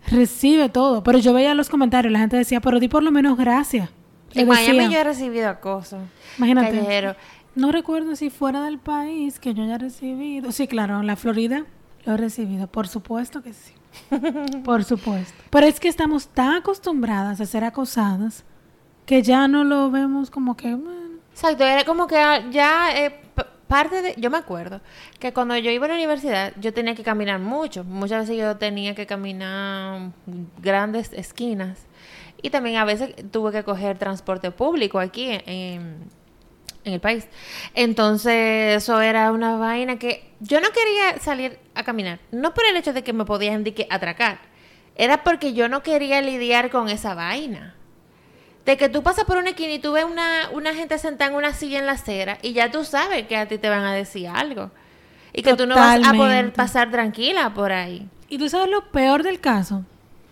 recibe 0.10 0.70
todo. 0.70 1.04
Pero 1.04 1.20
yo 1.20 1.34
veía 1.34 1.54
los 1.54 1.70
comentarios, 1.70 2.12
la 2.12 2.20
gente 2.20 2.38
decía, 2.38 2.60
pero 2.60 2.80
di 2.80 2.88
por 2.88 3.02
lo 3.04 3.12
menos 3.12 3.38
gracias. 3.38 3.90
En 4.34 4.48
Miami 4.48 4.90
yo 4.90 5.00
he 5.00 5.04
recibido 5.04 5.50
acoso. 5.50 5.98
Imagínate. 6.38 6.70
Callejero. 6.80 7.16
No 7.56 7.72
recuerdo 7.72 8.16
si 8.16 8.30
fuera 8.30 8.64
del 8.64 8.80
país 8.80 9.40
que 9.40 9.54
yo 9.54 9.64
haya 9.64 9.78
recibido. 9.78 10.52
Sí, 10.52 10.68
claro, 10.68 11.00
en 11.00 11.08
la 11.08 11.16
Florida 11.16 11.66
lo 12.06 12.14
he 12.14 12.18
recibido. 12.18 12.68
Por 12.68 12.88
supuesto 12.88 13.42
que 13.42 13.54
sí. 13.54 13.74
Por 14.64 14.84
supuesto. 14.84 15.34
Pero 15.50 15.68
es 15.68 15.80
que 15.80 15.90
estamos 15.90 16.28
tan 16.30 16.56
acostumbradas 16.56 17.42
a 17.42 17.46
ser 17.46 17.64
acosadas 17.64 18.46
que 19.06 19.22
ya 19.22 19.48
no 19.48 19.64
lo 19.64 19.92
vemos 19.92 20.30
como 20.30 20.56
que... 20.56 20.76
bueno, 20.76 21.20
Exacto, 21.32 21.64
era 21.64 21.84
como 21.86 22.08
que 22.08 22.18
ah, 22.18 22.50
ya 22.50 22.96
eh, 22.96 23.20
parte 23.68 24.02
de... 24.02 24.16
Yo 24.18 24.30
me 24.30 24.38
acuerdo 24.38 24.82
que 25.20 25.34
cuando 25.34 25.58
yo 25.58 25.72
iba 25.72 25.86
a 25.86 25.90
la 25.90 25.96
universidad 25.96 26.54
yo 26.60 26.74
tenía 26.74 26.96
que 26.96 27.04
caminar 27.04 27.40
mucho. 27.40 27.84
Muchas 27.84 28.22
veces 28.22 28.38
yo 28.38 28.58
tenía 28.58 28.96
que 28.96 29.06
caminar 29.06 30.12
grandes 30.62 31.12
esquinas. 31.14 31.88
Y 32.42 32.50
también 32.50 32.78
a 32.78 32.86
veces 32.86 33.14
tuve 33.32 33.52
que 33.52 33.64
coger 33.64 33.98
transporte 33.98 34.52
público 34.52 35.00
aquí 35.00 35.28
en, 35.46 36.10
en 36.84 36.94
el 36.94 37.00
país. 37.00 37.28
Entonces 37.74 38.78
eso 38.78 39.02
era 39.02 39.32
una 39.32 39.58
vaina 39.58 39.98
que 39.98 40.32
yo 40.40 40.60
no 40.62 40.70
quería 40.70 41.20
salir 41.20 41.60
a 41.76 41.84
caminar. 41.84 42.20
No 42.32 42.54
por 42.54 42.66
el 42.66 42.76
hecho 42.78 42.94
de 42.94 43.04
que 43.04 43.14
me 43.14 43.26
podían 43.26 43.64
de 43.64 43.74
que 43.74 43.88
atracar. 43.90 44.40
Era 44.96 45.24
porque 45.24 45.54
yo 45.54 45.70
no 45.70 45.84
quería 45.84 46.22
lidiar 46.22 46.70
con 46.70 46.90
esa 46.90 47.14
vaina. 47.14 47.76
De 48.66 48.78
que 48.78 48.90
tú 48.90 49.02
pasas 49.02 49.26
por 49.26 49.38
una 49.38 49.50
esquina 49.50 49.74
y 49.74 49.80
tú 49.80 49.94
ves 49.94 50.06
una, 50.06 50.50
una 50.54 50.74
gente 50.74 50.98
sentada 51.00 51.32
en 51.32 51.38
una 51.38 51.54
silla 51.54 51.80
en 51.80 51.88
la 51.88 51.94
acera 51.94 52.38
y 52.42 52.54
ya 52.54 52.70
tú 52.70 52.84
sabes 52.84 53.26
que 53.26 53.36
a 53.36 53.48
ti 53.48 53.58
te 53.58 53.70
van 53.70 53.84
a 53.84 53.94
decir 53.94 54.28
algo. 54.28 54.72
Y 55.34 55.44
que 55.44 55.56
tú 55.56 55.66
no 55.66 55.76
vas 55.76 56.06
a 56.06 56.14
poder 56.14 56.52
pasar 56.54 56.92
tranquila 56.92 57.54
por 57.54 57.72
ahí. 57.72 58.08
Y 58.28 58.38
tú 58.38 58.50
sabes 58.50 58.70
lo 58.70 58.92
peor 58.92 59.24
del 59.24 59.40
caso. 59.40 59.86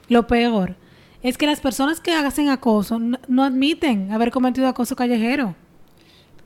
Lo 0.09 0.27
peor 0.27 0.75
es 1.23 1.37
que 1.37 1.45
las 1.45 1.61
personas 1.61 2.01
que 2.01 2.13
hacen 2.13 2.49
acoso 2.49 2.99
no, 2.99 3.17
no 3.27 3.43
admiten 3.43 4.11
haber 4.11 4.31
cometido 4.31 4.67
acoso 4.67 4.95
callejero. 4.95 5.55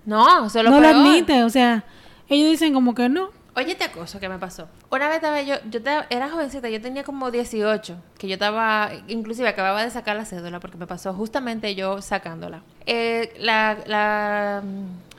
No, 0.06 0.46
es 0.48 0.54
lo 0.56 0.64
no 0.64 0.80
peor. 0.80 0.96
lo 0.96 1.02
admiten. 1.02 1.44
O 1.44 1.50
sea, 1.50 1.84
ellos 2.30 2.50
dicen 2.50 2.74
como 2.74 2.94
que 2.96 3.10
no. 3.10 3.30
Oye, 3.56 3.74
este 3.74 3.84
acoso 3.84 4.20
que 4.20 4.28
me 4.30 4.40
pasó. 4.40 4.68
Una 4.90 5.06
vez 5.08 5.18
estaba 5.18 5.40
yo, 5.44 5.54
yo 5.70 5.78
estaba- 5.78 6.08
era 6.10 6.28
jovencita, 6.28 6.70
yo 6.70 6.82
tenía 6.82 7.04
como 7.04 7.30
18, 7.30 7.96
que 8.18 8.28
yo 8.28 8.34
estaba, 8.34 8.90
inclusive 9.08 9.48
acababa 9.48 9.84
de 9.84 9.92
sacar 9.92 10.16
la 10.16 10.26
cédula 10.26 10.60
porque 10.60 10.76
me 10.76 10.88
pasó 10.88 11.14
justamente 11.14 11.76
yo 11.76 12.02
sacándola. 12.02 12.64
Eh, 12.88 13.32
la, 13.38 13.78
la, 13.86 14.64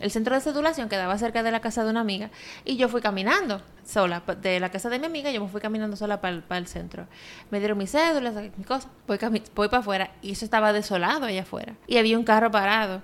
el 0.00 0.10
centro 0.10 0.34
de 0.34 0.40
cedulación 0.40 0.88
quedaba 0.88 1.16
cerca 1.16 1.44
de 1.44 1.52
la 1.52 1.60
casa 1.60 1.84
de 1.84 1.90
una 1.90 2.00
amiga 2.00 2.30
y 2.64 2.74
yo 2.76 2.88
fui 2.88 3.00
caminando 3.00 3.62
sola, 3.86 4.18
pa- 4.26 4.34
de 4.34 4.58
la 4.58 4.68
casa 4.70 4.88
de 4.88 4.98
mi 4.98 5.06
amiga, 5.06 5.30
yo 5.30 5.40
me 5.40 5.48
fui 5.48 5.60
caminando 5.60 5.96
sola 5.96 6.20
para 6.20 6.42
el 6.58 6.66
centro. 6.66 7.06
Me 7.52 7.60
dieron 7.60 7.78
mi 7.78 7.86
cédula, 7.86 8.32
saqué 8.32 8.50
mi 8.56 8.64
cosa, 8.64 8.88
voy, 9.06 9.18
cami- 9.18 9.44
voy 9.54 9.68
para 9.68 9.78
afuera 9.80 10.10
y 10.22 10.32
eso 10.32 10.44
estaba 10.44 10.72
desolado 10.72 11.26
allá 11.26 11.42
afuera. 11.42 11.74
Y 11.86 11.98
había 11.98 12.18
un 12.18 12.24
carro 12.24 12.50
parado. 12.50 13.00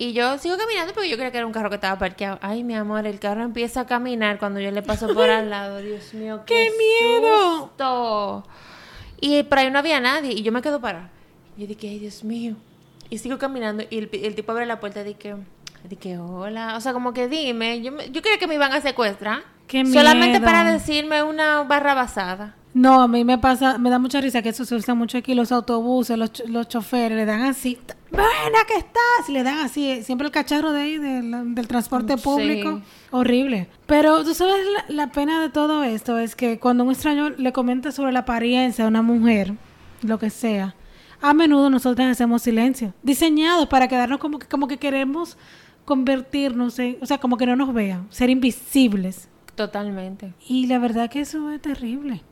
Y 0.00 0.14
yo 0.14 0.38
sigo 0.38 0.56
caminando 0.56 0.94
porque 0.94 1.10
yo 1.10 1.16
creía 1.16 1.30
que 1.30 1.36
era 1.36 1.46
un 1.46 1.52
carro 1.52 1.68
que 1.68 1.74
estaba 1.74 1.98
parqueado. 1.98 2.38
Ay, 2.40 2.64
mi 2.64 2.74
amor, 2.74 3.06
el 3.06 3.20
carro 3.20 3.42
empieza 3.42 3.80
a 3.82 3.86
caminar 3.86 4.38
cuando 4.38 4.58
yo 4.58 4.70
le 4.70 4.80
paso 4.80 5.12
por 5.12 5.28
al 5.28 5.50
lado. 5.50 5.76
Dios 5.76 6.14
mío, 6.14 6.40
qué, 6.46 6.54
¡Qué 6.54 7.20
miedo! 7.20 7.58
susto. 7.58 8.44
Y 9.20 9.42
por 9.42 9.58
ahí 9.58 9.70
no 9.70 9.78
había 9.78 10.00
nadie 10.00 10.32
y 10.32 10.40
yo 10.40 10.52
me 10.52 10.62
quedo 10.62 10.80
parada. 10.80 11.10
Yo 11.58 11.66
dije, 11.66 11.86
ay, 11.90 11.98
Dios 11.98 12.24
mío. 12.24 12.56
Y 13.10 13.18
sigo 13.18 13.36
caminando 13.36 13.84
y 13.90 13.98
el, 13.98 14.08
el 14.10 14.34
tipo 14.34 14.52
abre 14.52 14.64
la 14.64 14.80
puerta 14.80 15.02
y 15.02 15.04
dije, 15.04 15.36
dije, 15.86 16.16
hola. 16.16 16.78
O 16.78 16.80
sea, 16.80 16.94
como 16.94 17.12
que 17.12 17.28
dime, 17.28 17.82
yo, 17.82 17.92
yo 18.10 18.22
creía 18.22 18.38
que 18.38 18.46
me 18.46 18.54
iban 18.54 18.72
a 18.72 18.80
secuestrar. 18.80 19.42
¡Qué 19.66 19.84
Solamente 19.84 20.38
miedo! 20.38 20.50
para 20.50 20.72
decirme 20.72 21.22
una 21.22 21.62
barra 21.64 21.92
basada. 21.92 22.54
No, 22.72 23.02
a 23.02 23.06
mí 23.06 23.22
me 23.26 23.36
pasa, 23.36 23.76
me 23.76 23.90
da 23.90 23.98
mucha 23.98 24.22
risa 24.22 24.40
que 24.40 24.48
eso 24.48 24.64
se 24.64 24.76
usa 24.76 24.94
mucho 24.94 25.18
aquí, 25.18 25.34
los 25.34 25.52
autobuses, 25.52 26.16
los, 26.16 26.42
los 26.46 26.68
choferes 26.68 27.18
le 27.18 27.26
dan 27.26 27.42
así, 27.42 27.78
buena 28.10 28.58
que 28.66 28.74
estás, 28.76 29.28
y 29.28 29.32
le 29.32 29.42
dan 29.42 29.58
así, 29.58 29.88
eh, 29.90 30.02
siempre 30.02 30.26
el 30.26 30.32
cacharro 30.32 30.72
de 30.72 30.80
ahí, 30.82 30.98
del, 30.98 31.54
del 31.54 31.68
transporte 31.68 32.16
Sí. 32.16 32.24
público, 32.24 32.80
horrible. 33.10 33.68
Pero 33.86 34.22
tú 34.24 34.34
sabes, 34.34 34.56
la, 34.88 34.94
la 35.06 35.12
pena 35.12 35.40
de 35.40 35.48
todo 35.50 35.82
esto 35.84 36.18
es 36.18 36.34
que 36.36 36.58
cuando 36.58 36.84
un 36.84 36.90
extraño 36.90 37.30
le 37.30 37.52
comenta 37.52 37.92
sobre 37.92 38.12
la 38.12 38.20
apariencia 38.20 38.84
de 38.84 38.88
una 38.88 39.02
mujer, 39.02 39.54
lo 40.02 40.18
que 40.18 40.30
sea, 40.30 40.74
a 41.22 41.34
menudo 41.34 41.68
nosotros 41.70 42.06
hacemos 42.08 42.42
silencio, 42.42 42.94
diseñados 43.02 43.66
para 43.66 43.88
quedarnos 43.88 44.18
como 44.18 44.38
que, 44.38 44.46
como 44.48 44.66
que 44.68 44.78
queremos 44.78 45.36
convertirnos 45.84 46.78
en, 46.78 46.98
o 47.00 47.06
sea, 47.06 47.18
como 47.18 47.36
que 47.36 47.46
no 47.46 47.56
nos 47.56 47.72
vean, 47.74 48.06
ser 48.10 48.30
invisibles. 48.30 49.28
Totalmente. 49.54 50.32
Y 50.48 50.66
la 50.66 50.78
verdad 50.78 51.10
que 51.10 51.20
eso 51.20 51.50
es 51.50 51.60
terrible. 51.60 52.22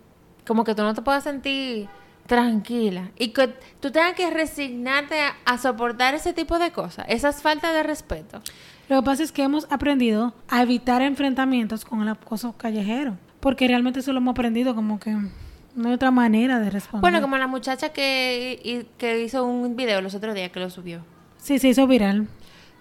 Como 0.47 0.64
que 0.64 0.75
tú 0.75 0.82
no 0.82 0.94
te 0.94 1.02
puedas 1.02 1.25
sentir 1.25 1.88
tranquila 2.28 3.11
y 3.18 3.28
que 3.30 3.49
tú 3.80 3.90
tengas 3.90 4.14
que 4.14 4.30
resignarte 4.30 5.20
a, 5.20 5.35
a 5.44 5.58
soportar 5.58 6.14
ese 6.14 6.32
tipo 6.32 6.58
de 6.61 6.70
cosas, 6.70 7.06
esas 7.08 7.42
faltas 7.42 7.73
de 7.75 7.82
respeto. 7.82 8.40
Lo 8.88 9.00
que 9.00 9.04
pasa 9.04 9.23
es 9.25 9.32
que 9.32 9.42
hemos 9.42 9.66
aprendido 9.73 10.35
a 10.49 10.62
evitar 10.62 11.02
enfrentamientos 11.02 11.85
con 11.85 12.02
el 12.02 12.08
acoso 12.08 12.52
callejero, 12.56 13.16
porque 13.40 13.66
realmente 13.66 14.00
eso 14.00 14.12
lo 14.12 14.18
hemos 14.18 14.32
aprendido 14.32 14.75
como 14.75 15.00
que 15.00 15.11
no 15.11 15.88
hay 15.88 15.94
otra 15.94 16.11
manera 16.11 16.61
de 16.61 16.70
responder. 16.70 17.00
Bueno, 17.00 17.20
como 17.20 17.37
la 17.38 17.47
muchacha 17.47 17.90
que, 17.90 18.61
y- 18.62 18.85
que 18.99 19.20
hizo 19.23 19.44
un 19.44 19.75
video 19.75 20.00
los 20.00 20.14
otros 20.14 20.35
días 20.35 20.50
que 20.52 20.61
lo 20.61 20.70
subió. 20.70 21.00
Sí, 21.38 21.58
se 21.58 21.68
hizo 21.68 21.87
viral. 21.87 22.28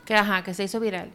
Que 0.06 0.16
ajá, 0.16 0.44
que 0.44 0.54
se 0.54 0.63
hizo 0.66 0.80
viral. 0.80 1.10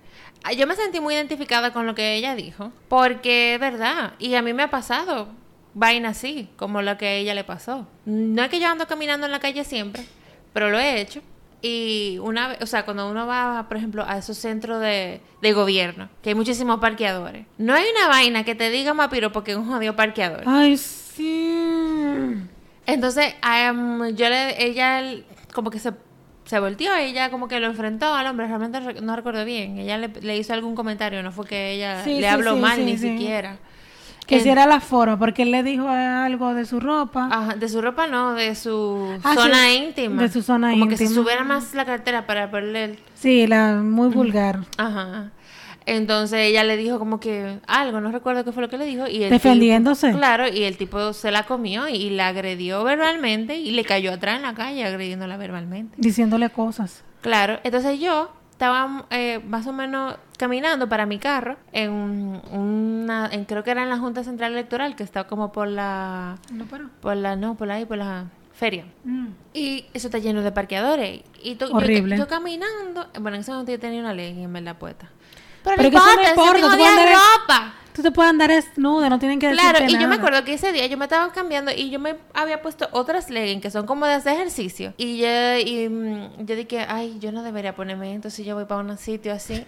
Ah, 0.45 0.53
Yo 0.53 0.67
me 0.67 0.75
sentí 0.77 1.01
muy 1.01 1.15
identificada 1.15 1.73
con 1.73 1.87
lo 1.87 1.95
que 1.95 2.15
ella 2.15 2.35
dijo, 2.35 2.73
porque 2.89 3.55
es 3.55 3.61
verdad, 3.61 4.13
y 4.19 4.35
a 4.35 4.43
mí 4.43 4.53
me 4.53 4.63
ha 4.65 4.71
pasado 4.71 5.29
vaina 5.75 6.11
así, 6.11 6.49
como 6.57 6.83
lo 6.83 6.97
que 6.99 7.07
a 7.07 7.15
ella 7.15 7.35
le 7.35 7.45
pasó. 7.45 7.87
No 8.05 8.43
es 8.43 8.49
que 8.51 8.61
yo 8.61 8.69
ando 8.69 8.87
caminando 8.87 9.27
en 9.27 9.33
la 9.33 9.41
calle 9.41 9.65
siempre, 9.65 10.05
pero 10.53 10.71
lo 10.71 10.79
he 10.79 11.01
hecho. 11.01 11.21
Y 11.65 12.19
una 12.21 12.49
vez, 12.49 12.59
o 12.61 12.67
sea, 12.67 12.85
cuando 12.85 13.09
uno 13.09 13.25
va, 13.27 13.67
por 13.69 13.77
ejemplo, 13.77 14.05
a 14.05 14.19
esos 14.19 14.37
centros 14.37 14.81
de, 14.81 15.21
de 15.41 15.53
gobierno, 15.53 16.09
que 16.21 16.31
hay 16.31 16.35
muchísimos 16.35 16.81
parqueadores, 16.81 17.47
no 17.57 17.73
hay 17.75 17.85
una 17.97 18.09
vaina 18.09 18.43
que 18.45 18.57
te 18.57 18.69
diga 18.71 18.95
mapiro 18.95 19.31
porque 19.31 19.53
es 19.53 19.57
un 19.57 19.69
jodido 19.69 19.95
parqueador. 19.95 20.43
Ay, 20.47 20.77
sí. 20.77 22.35
Entonces, 22.87 23.35
am, 23.43 24.09
yo 24.17 24.29
le, 24.29 24.65
ella 24.65 25.01
el- 25.01 25.25
como 25.55 25.71
que 25.71 25.79
se, 25.79 25.93
se 26.45 26.59
volteó, 26.59 26.95
ella 26.97 27.31
como 27.31 27.47
que 27.47 27.61
lo 27.61 27.67
enfrentó 27.69 28.13
al 28.13 28.27
hombre, 28.27 28.47
realmente 28.49 28.81
re- 28.81 29.01
no 29.01 29.15
recuerdo 29.15 29.45
bien. 29.45 29.79
Ella 29.79 29.99
le, 29.99 30.09
le 30.09 30.37
hizo 30.37 30.53
algún 30.53 30.75
comentario, 30.75 31.23
no 31.23 31.31
fue 31.31 31.47
que 31.47 31.73
ella 31.75 32.03
Sí, 32.03 32.19
le 32.19 32.29
habló 32.29 32.55
sí, 32.55 32.61
mal 32.61 32.85
ni 32.85 32.99
siquiera. 32.99 33.59
Que 34.27 34.41
si 34.41 34.49
era 34.49 34.67
la 34.67 34.81
forma, 34.81 35.19
porque 35.19 35.43
él 35.43 35.51
le 35.51 35.63
dijo 35.63 35.89
algo 35.89 36.55
de 36.55 36.65
su 36.65 36.81
ropa. 36.81 37.29
Ajá, 37.31 37.55
de 37.57 37.69
su 37.69 37.83
ropa 37.83 38.07
no, 38.07 38.35
de 38.35 38.55
su 38.55 39.19
Ah, 39.25 39.35
zona 39.35 39.67
sí, 39.67 39.75
íntima. 39.77 40.23
de 40.23 40.29
su 40.31 40.43
zona 40.43 40.71
como 40.71 40.87
que 40.87 40.93
íntima. 40.95 41.09
se 41.09 41.15
subiera 41.15 41.45
más 41.45 41.75
la 41.75 41.85
cartera 41.85 42.27
para 42.27 42.45
el... 42.45 42.99
Sí, 43.15 43.47
la 43.47 43.75
muy 43.83 44.09
vulgar. 44.09 44.61
Ajá. 44.79 45.31
Entonces 45.85 46.39
ella 46.39 46.63
le 46.63 46.77
dijo 46.77 46.99
como 47.01 47.19
que 47.19 47.59
algo, 47.67 48.01
no 48.01 48.13
recuerdo 48.13 48.45
qué 48.45 48.53
fue 48.53 48.63
lo 48.63 48.69
que 48.71 48.79
le 48.79 48.87
dijo. 48.87 49.09
Y 49.09 49.25
el 49.25 49.31
Defendiéndose. 49.31 50.09
tipo- 50.09 50.19
claro, 50.19 50.47
y 50.49 50.63
el 50.63 50.77
tipo 50.77 51.13
se 51.13 51.31
la 51.33 51.43
comió 51.43 51.89
y, 51.89 51.95
y 51.97 52.11
la 52.11 52.29
agredió 52.29 52.85
verbalmente 52.85 53.57
y 53.59 53.73
le 53.73 53.85
cayó 53.85 54.13
atrás 54.13 54.37
en 54.37 54.43
la 54.43 54.55
calle 54.55 54.85
agrediéndola 54.85 55.37
verbalmente. 55.37 55.97
Diciéndole 55.99 56.51
cosas. 56.51 57.03
Claro, 57.21 57.59
entonces 57.65 57.99
yo 57.99 58.31
estaba 58.63 59.07
eh, 59.11 59.41
más 59.45 59.67
o 59.67 59.73
menos 59.73 60.15
caminando 60.39 60.89
para 60.89 61.05
mi 61.05 61.19
carro 61.19 61.57
en 61.73 61.91
una, 62.53 63.29
en, 63.33 63.45
creo 63.45 63.65
que 63.65 63.73
era 63.73 63.83
en 63.83 63.89
la 63.89 63.99
Junta 63.99 64.23
Central 64.23 64.53
Electoral, 64.53 64.95
que 64.95 65.03
está 65.03 65.25
como 65.25 65.51
por 65.51 65.67
la, 65.67 66.39
No, 66.53 66.67
por 67.01 67.17
la, 67.17 67.35
no, 67.35 67.57
por 67.57 67.73
ahí, 67.73 67.85
por 67.87 67.99
la 67.99 68.27
feria. 68.55 68.85
Mm. 69.03 69.27
Y 69.53 69.87
eso 69.95 70.07
está 70.07 70.19
lleno 70.19 70.43
de 70.43 70.53
parqueadores. 70.53 71.23
Y 71.43 71.59
Horrible. 71.73 72.17
Yo, 72.17 72.29
caminando, 72.29 73.09
bueno, 73.21 73.35
en 73.35 73.41
ese 73.41 73.51
momento 73.51 73.73
yo 73.73 73.81
tenía 73.81 73.99
una 73.99 74.15
ley 74.15 74.41
en 74.41 74.53
verdad 74.53 74.77
puesta. 74.77 75.09
Pero, 75.65 75.77
Pero 75.79 75.91
no 75.91 75.91
que 75.91 75.97
eso 75.97 76.07
no 76.07 76.13
importa, 76.13 76.59
importa, 76.59 76.61
tú 76.61 76.77
puedes 76.77 76.99
andar 76.99 77.09
ropa. 77.09 77.75
Tú 77.95 78.03
te 78.03 78.11
puedes 78.11 78.31
andar 78.31 78.51
desnuda, 78.51 79.11
no 79.11 79.19
tienen 79.19 79.39
que 79.39 79.51
Claro, 79.51 79.85
y 79.87 79.99
yo 79.99 80.09
me 80.09 80.15
acuerdo 80.17 80.45
que 80.45 80.55
ese 80.55 80.73
día 80.73 80.87
yo 80.87 80.97
me 80.97 81.05
estaba 81.05 81.31
cambiando 81.33 81.71
y 81.73 81.91
yo 81.91 81.99
me 81.99 82.17
había 82.33 82.63
puesto 82.63 82.89
otras 82.93 83.29
leggings 83.29 83.61
que 83.61 83.71
son 83.71 83.87
como 83.87 84.07
de 84.07 84.15
hacer 84.15 84.35
ejercicio. 84.35 84.95
Y 84.97 85.19
yo, 85.19 85.59
y, 85.59 85.89
mm, 85.89 86.47
yo 86.47 86.57
dije, 86.57 86.87
ay, 86.89 87.19
yo 87.21 87.33
no 87.33 87.43
debería 87.43 87.75
ponerme 87.75 88.19
si 88.31 88.45
yo 88.45 88.55
voy 88.55 88.65
para 88.65 88.81
un 88.81 88.97
sitio 88.97 89.33
así. 89.33 89.65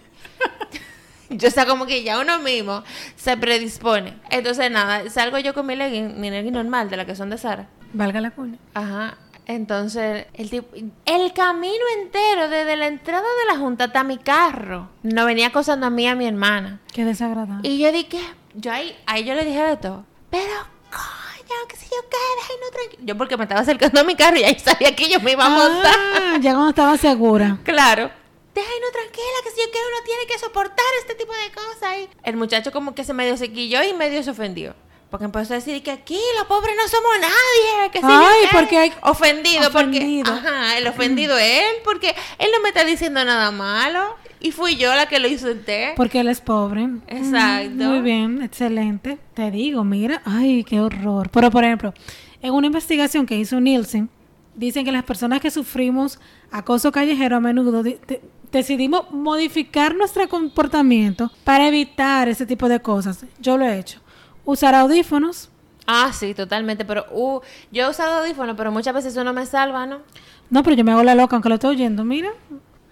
yo, 1.29 1.49
o 1.49 1.51
sea, 1.51 1.67
como 1.67 1.87
que 1.87 2.03
ya 2.03 2.19
uno 2.19 2.39
mismo 2.39 2.83
se 3.17 3.37
predispone. 3.37 4.15
Entonces, 4.31 4.71
nada, 4.71 5.09
salgo 5.11 5.39
yo 5.39 5.53
con 5.53 5.67
mi 5.67 5.77
legging, 5.77 6.21
mi 6.21 6.31
legging 6.31 6.55
normal, 6.55 6.89
de 6.89 6.97
la 6.97 7.05
que 7.05 7.15
son 7.15 7.29
de 7.31 7.37
Sara. 7.39 7.69
Valga 7.93 8.21
la 8.21 8.31
cuña. 8.31 8.59
Ajá. 8.73 9.19
Entonces, 9.47 10.27
el 10.35 10.49
tipo, 10.51 10.75
el 11.05 11.33
camino 11.35 11.85
entero, 12.01 12.49
desde 12.49 12.77
la 12.77 12.87
entrada 12.87 13.23
de 13.23 13.53
la 13.53 13.59
junta 13.59 13.85
hasta 13.85 14.03
mi 14.03 14.19
carro, 14.19 14.89
no 15.03 15.27
venía 15.27 15.49
acosando 15.49 15.87
a 15.87 15.91
mí 15.91 16.05
y 16.05 16.07
a 16.07 16.15
mi 16.15 16.27
hermana. 16.27 16.81
Qué 16.93 17.05
desagradable. 17.05 17.69
Y 17.69 17.79
yo 17.79 17.93
dije, 17.93 18.19
yo 18.55 18.73
ahí, 18.73 18.97
ahí 19.07 19.25
yo 19.25 19.35
le 19.35 19.45
dije 19.45 19.63
de 19.63 19.77
todo. 19.77 20.05
Pero, 20.31 20.55
coño, 20.91 21.69
qué 21.69 21.77
sé 21.77 21.87
yo 21.87 22.09
qué, 22.11 22.17
déjenos 22.43 22.71
tranquilo. 22.71 23.03
Yo 23.05 23.19
porque 23.19 23.37
me 23.37 23.45
estaba 23.45 23.61
acercando 23.61 24.01
a 24.01 24.05
mi 24.05 24.15
carro 24.15 24.39
y 24.39 24.45
ahí 24.45 24.59
sabía 24.59 24.97
que 24.97 25.09
yo 25.09 25.21
me 25.21 25.33
iba 25.33 25.45
a 25.45 25.51
montar. 25.51 25.95
Ah, 25.95 26.39
ya 26.41 26.53
cuando 26.53 26.71
estaba 26.71 26.97
segura. 26.97 27.59
Claro. 27.65 28.11
Déjenos 28.55 28.93
tranquila, 28.93 29.39
que 29.43 29.51
sé 29.51 29.57
yo 29.67 29.73
qué, 29.73 29.79
uno 29.79 30.05
tiene 30.07 30.27
que 30.27 30.39
soportar 30.39 30.87
este 31.01 31.17
tipo 31.17 31.33
de 31.33 31.53
cosas. 31.53 31.99
Y 31.99 32.09
el 32.23 32.37
muchacho 32.37 32.73
como 32.73 32.95
que 32.95 33.05
se 33.05 33.13
medio 33.13 33.37
se 33.37 33.53
quilló 33.53 33.83
y 33.83 33.93
medio 33.93 34.23
se 34.23 34.31
ofendió. 34.31 34.75
Porque 35.15 35.27
empezó 35.27 35.53
a 35.55 35.59
decir 35.59 35.81
que 35.81 35.93
aquí 35.93 36.19
los 36.37 36.45
pobres 36.49 36.75
no 36.77 36.89
somos 36.89 37.13
nadie. 37.21 37.91
Que 37.93 38.01
Ay, 38.03 38.49
qué. 38.51 38.57
porque 38.59 38.77
hay- 38.79 38.93
Ofendido, 39.03 39.69
Ofendido. 39.69 40.33
porque... 40.33 40.49
Ajá, 40.49 40.77
el 40.77 40.89
ofendido 40.89 41.39
es 41.39 41.61
él, 41.61 41.77
porque 41.85 42.09
él 42.41 42.49
no 42.53 42.61
me 42.65 42.71
está 42.71 42.85
diciendo 42.85 43.25
nada 43.25 43.53
malo. 43.53 44.17
Y 44.41 44.51
fui 44.51 44.75
yo 44.75 44.93
la 44.93 45.07
que 45.07 45.21
lo 45.21 45.29
insulté. 45.29 45.93
Porque 45.95 46.19
él 46.19 46.27
es 46.27 46.41
pobre. 46.41 46.89
Exacto. 47.07 47.71
Mm, 47.77 47.87
Muy 47.87 48.01
bien, 48.01 48.43
excelente. 48.43 49.19
Te 49.35 49.53
digo, 49.53 49.85
mira, 49.85 50.21
ay, 50.25 50.65
qué 50.65 50.81
horror. 50.81 51.29
Pero, 51.31 51.49
por 51.53 51.63
ejemplo, 51.63 51.95
en 52.43 52.53
una 52.53 52.67
investigación 52.67 53.25
que 53.25 53.37
hizo 53.39 53.61
Nielsen, 53.61 54.11
dicen 54.57 54.85
que 54.85 54.91
las 54.91 55.05
personas 55.05 55.41
que 55.41 55.53
sufrimos 55.53 56.19
acoso 56.51 56.91
callejero 56.91 57.37
a 57.37 57.41
menudo 57.41 57.85
de- 57.85 58.01
de- 58.09 58.21
decidimos 58.51 59.13
modificar 59.13 59.95
nuestro 59.95 60.29
comportamiento 60.29 61.31
para 61.45 61.69
evitar 61.69 62.29
ese 62.29 62.47
tipo 62.47 62.69
de 62.69 62.81
cosas. 62.81 63.25
Yo 63.39 63.57
lo 63.57 63.65
he 63.65 63.79
hecho. 63.79 64.01
Usar 64.45 64.75
audífonos. 64.75 65.49
Ah, 65.87 66.11
sí, 66.13 66.35
totalmente. 66.35 66.85
Pero 66.85 67.05
uh, 67.13 67.41
yo 67.73 67.85
he 67.87 67.91
usado 67.91 68.21
audífonos, 68.21 68.57
pero 68.57 68.73
muchas 68.73 68.95
veces 68.95 69.13
eso 69.13 69.25
no 69.25 69.33
me 69.33 69.47
salva, 69.47 69.87
¿no? 69.87 69.99
No, 70.51 70.63
pero 70.63 70.77
yo 70.77 70.85
me 70.85 70.93
hago 70.93 71.03
la 71.03 71.15
loca 71.15 71.37
aunque 71.37 71.49
lo 71.49 71.57
estoy 71.57 71.77
oyendo, 71.77 72.05
mira. 72.05 72.31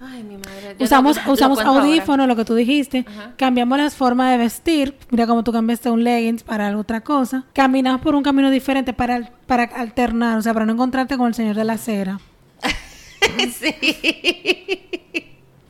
Ay, 0.01 0.25
mi 0.25 0.37
madre. 0.37 0.75
Yo 0.79 0.85
Usamos, 0.85 1.25
lo- 1.25 1.33
usamos 1.33 1.61
audífonos, 1.65 2.27
lo 2.27 2.35
que 2.35 2.45
tú 2.45 2.55
dijiste. 2.55 3.05
Ajá. 3.09 3.35
Cambiamos 3.37 3.79
las 3.79 3.95
formas 3.95 4.31
de 4.33 4.39
vestir. 4.39 4.97
Mira 5.11 5.27
cómo 5.27 5.45
tú 5.45 5.53
cambiaste 5.53 5.91
un 5.91 6.03
leggings 6.03 6.43
para 6.43 6.77
otra 6.77 7.03
cosa. 7.03 7.45
Caminamos 7.53 8.01
por 8.01 8.15
un 8.15 8.23
camino 8.23 8.51
diferente 8.51 8.93
para, 8.93 9.31
para 9.47 9.65
alternar, 9.65 10.39
o 10.39 10.43
sea, 10.43 10.53
para 10.55 10.67
no 10.67 10.73
encontrarte 10.73 11.17
con 11.17 11.29
el 11.29 11.35
señor 11.35 11.55
de 11.55 11.65
la 11.65 11.75
acera. 11.75 12.19
sí. 13.61 13.75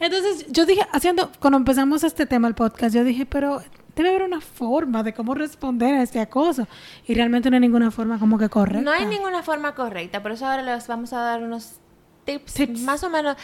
Entonces, 0.00 0.46
yo 0.50 0.66
dije, 0.66 0.80
haciendo, 0.92 1.30
cuando 1.38 1.58
empezamos 1.58 2.02
este 2.02 2.26
tema, 2.26 2.48
el 2.48 2.54
podcast, 2.54 2.94
yo 2.94 3.04
dije, 3.04 3.24
pero 3.26 3.62
debe 3.94 4.08
haber 4.10 4.22
una 4.22 4.40
forma 4.40 5.02
de 5.02 5.12
cómo 5.12 5.34
responder 5.34 5.94
a 5.94 6.02
este 6.02 6.20
acoso. 6.20 6.66
Y 7.06 7.14
realmente 7.14 7.50
no 7.50 7.56
hay 7.56 7.60
ninguna 7.60 7.90
forma 7.90 8.18
como 8.18 8.38
que 8.38 8.48
correcta. 8.48 8.82
No 8.82 8.90
hay 8.92 9.06
ninguna 9.06 9.42
forma 9.42 9.74
correcta, 9.74 10.22
por 10.22 10.32
eso 10.32 10.46
ahora 10.46 10.62
les 10.62 10.86
vamos 10.86 11.12
a 11.12 11.18
dar 11.20 11.42
unos 11.42 11.74
tips, 12.24 12.54
Tips. 12.54 12.80
más 12.82 13.02
o 13.04 13.10
menos 13.10 13.36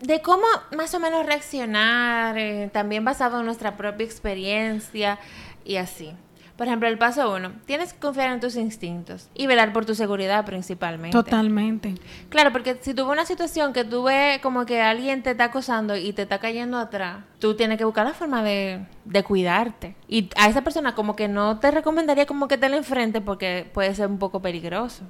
de 0.00 0.22
cómo 0.22 0.44
más 0.76 0.94
o 0.94 1.00
menos 1.00 1.26
reaccionar, 1.26 2.38
eh, 2.38 2.70
también 2.72 3.04
basado 3.04 3.40
en 3.40 3.46
nuestra 3.46 3.76
propia 3.76 4.04
experiencia. 4.04 5.18
y 5.64 5.76
así. 5.76 6.12
Por 6.60 6.66
ejemplo, 6.66 6.88
el 6.88 6.98
paso 6.98 7.34
uno, 7.34 7.52
tienes 7.64 7.94
que 7.94 8.00
confiar 8.00 8.30
en 8.34 8.38
tus 8.38 8.54
instintos 8.54 9.30
y 9.34 9.46
velar 9.46 9.72
por 9.72 9.86
tu 9.86 9.94
seguridad 9.94 10.44
principalmente. 10.44 11.16
Totalmente. 11.16 11.94
Claro, 12.28 12.52
porque 12.52 12.76
si 12.82 12.92
tuve 12.92 13.10
una 13.12 13.24
situación 13.24 13.72
que 13.72 13.82
tú 13.82 14.02
ves 14.02 14.42
como 14.42 14.66
que 14.66 14.82
alguien 14.82 15.22
te 15.22 15.30
está 15.30 15.44
acosando 15.44 15.96
y 15.96 16.12
te 16.12 16.20
está 16.20 16.38
cayendo 16.38 16.76
atrás, 16.76 17.24
tú 17.38 17.54
tienes 17.56 17.78
que 17.78 17.86
buscar 17.86 18.04
la 18.04 18.12
forma 18.12 18.42
de, 18.42 18.84
de 19.06 19.22
cuidarte. 19.22 19.96
Y 20.06 20.28
a 20.36 20.50
esa 20.50 20.60
persona 20.60 20.94
como 20.94 21.16
que 21.16 21.28
no 21.28 21.58
te 21.60 21.70
recomendaría 21.70 22.26
como 22.26 22.46
que 22.46 22.58
te 22.58 22.68
la 22.68 22.76
enfrente 22.76 23.22
porque 23.22 23.66
puede 23.72 23.94
ser 23.94 24.08
un 24.08 24.18
poco 24.18 24.42
peligroso. 24.42 25.04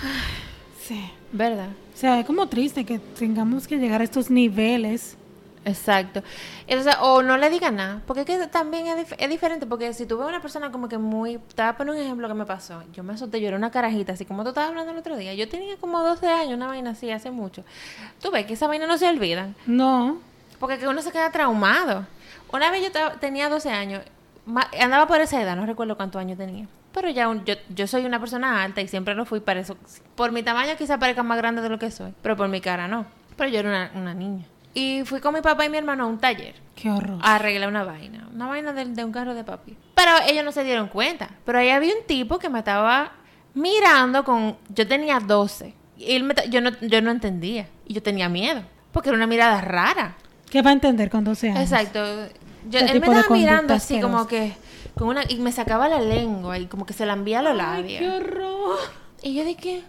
Sí. 0.80 1.10
¿Verdad? 1.32 1.68
O 1.94 1.98
sea, 1.98 2.20
es 2.20 2.26
como 2.26 2.48
triste 2.48 2.86
que 2.86 3.00
tengamos 3.00 3.66
que 3.66 3.76
llegar 3.76 4.00
a 4.00 4.04
estos 4.04 4.30
niveles. 4.30 5.18
Exacto. 5.66 6.22
Entonces, 6.68 6.96
o 7.00 7.22
no 7.22 7.36
le 7.36 7.50
digas 7.50 7.72
nada, 7.72 8.00
porque 8.06 8.20
es 8.20 8.26
que 8.26 8.46
también 8.46 8.86
es, 8.86 8.96
dif- 9.10 9.16
es 9.18 9.28
diferente, 9.28 9.66
porque 9.66 9.92
si 9.92 10.06
tú 10.06 10.16
ves 10.16 10.28
una 10.28 10.40
persona 10.40 10.70
como 10.70 10.88
que 10.88 10.96
muy... 10.96 11.38
Te 11.54 11.62
voy 11.62 11.70
a 11.70 11.76
poner 11.76 11.94
un 11.94 12.00
ejemplo 12.00 12.28
que 12.28 12.34
me 12.34 12.46
pasó. 12.46 12.82
Yo 12.92 13.02
me 13.02 13.12
asusté, 13.14 13.40
yo 13.40 13.48
era 13.48 13.56
una 13.56 13.70
carajita, 13.72 14.12
así 14.12 14.24
como 14.24 14.42
tú 14.44 14.50
estabas 14.50 14.70
hablando 14.70 14.92
el 14.92 14.98
otro 14.98 15.16
día. 15.16 15.34
Yo 15.34 15.48
tenía 15.48 15.76
como 15.76 16.00
12 16.02 16.28
años, 16.30 16.54
una 16.54 16.68
vaina 16.68 16.90
así, 16.90 17.10
hace 17.10 17.30
mucho. 17.32 17.64
Tú 18.22 18.30
ves 18.30 18.46
que 18.46 18.52
esa 18.54 18.68
vaina 18.68 18.86
no 18.86 18.96
se 18.96 19.08
olvida, 19.08 19.48
No. 19.66 20.18
porque 20.60 20.78
que 20.78 20.86
uno 20.88 21.02
se 21.02 21.10
queda 21.10 21.30
traumado. 21.32 22.06
Una 22.52 22.70
vez 22.70 22.82
yo 22.92 23.10
tenía 23.18 23.48
12 23.48 23.70
años, 23.70 24.02
andaba 24.80 25.06
por 25.08 25.20
esa 25.20 25.42
edad, 25.42 25.56
no 25.56 25.66
recuerdo 25.66 25.96
cuántos 25.96 26.20
años 26.20 26.38
tenía. 26.38 26.66
Pero 26.92 27.10
ya 27.10 27.28
un- 27.28 27.44
yo, 27.44 27.54
yo 27.70 27.86
soy 27.88 28.06
una 28.06 28.20
persona 28.20 28.62
alta 28.62 28.80
y 28.80 28.88
siempre 28.88 29.14
lo 29.16 29.24
fui 29.26 29.40
para 29.40 29.60
eso. 29.60 29.76
Por 30.14 30.30
mi 30.30 30.42
tamaño 30.44 30.76
quizá 30.78 30.98
parezca 30.98 31.22
más 31.24 31.36
grande 31.38 31.60
de 31.60 31.68
lo 31.68 31.78
que 31.80 31.90
soy, 31.90 32.14
pero 32.22 32.36
por 32.36 32.48
mi 32.48 32.60
cara 32.60 32.86
no. 32.86 33.04
Pero 33.36 33.50
yo 33.50 33.58
era 33.58 33.68
una, 33.68 33.90
una 33.94 34.14
niña. 34.14 34.44
Y 34.76 35.04
fui 35.06 35.20
con 35.20 35.32
mi 35.32 35.40
papá 35.40 35.64
y 35.64 35.70
mi 35.70 35.78
hermano 35.78 36.04
a 36.04 36.06
un 36.06 36.18
taller 36.18 36.54
Qué 36.74 36.90
horror. 36.90 37.18
a 37.22 37.36
arreglar 37.36 37.70
una 37.70 37.82
vaina. 37.82 38.28
Una 38.30 38.46
vaina 38.46 38.74
de, 38.74 38.84
de 38.84 39.04
un 39.04 39.10
carro 39.10 39.34
de 39.34 39.42
papi. 39.42 39.74
Pero 39.94 40.10
ellos 40.28 40.44
no 40.44 40.52
se 40.52 40.64
dieron 40.64 40.88
cuenta. 40.88 41.30
Pero 41.46 41.58
ahí 41.58 41.70
había 41.70 41.94
un 41.94 42.04
tipo 42.06 42.38
que 42.38 42.50
me 42.50 42.58
estaba 42.58 43.12
mirando 43.54 44.22
con... 44.22 44.58
Yo 44.68 44.86
tenía 44.86 45.18
12. 45.18 45.72
Y 45.96 46.14
él 46.14 46.24
me 46.24 46.34
yo, 46.50 46.60
no, 46.60 46.72
yo 46.82 47.00
no 47.00 47.10
entendía. 47.10 47.70
Y 47.86 47.94
yo 47.94 48.02
tenía 48.02 48.28
miedo. 48.28 48.64
Porque 48.92 49.08
era 49.08 49.16
una 49.16 49.26
mirada 49.26 49.62
rara. 49.62 50.18
¿Qué 50.50 50.60
va 50.60 50.68
a 50.68 50.74
entender 50.74 51.08
con 51.08 51.24
12 51.24 51.52
años? 51.52 51.62
Exacto. 51.62 51.98
Yo, 52.68 52.78
él 52.80 53.00
me 53.00 53.08
de 53.08 53.16
estaba 53.16 53.34
mirando 53.34 53.72
así 53.72 53.98
como 53.98 54.26
que... 54.26 54.52
Con 54.94 55.08
una, 55.08 55.22
y 55.26 55.36
me 55.38 55.52
sacaba 55.52 55.88
la 55.88 56.00
lengua 56.00 56.58
y 56.58 56.66
como 56.66 56.84
que 56.84 56.92
se 56.92 57.06
la 57.06 57.14
envía 57.14 57.38
a 57.38 57.42
los 57.42 57.56
labios. 57.56 58.00
qué 58.00 58.10
horror. 58.10 58.76
Y 59.22 59.32
yo 59.36 59.42
dije... 59.42 59.84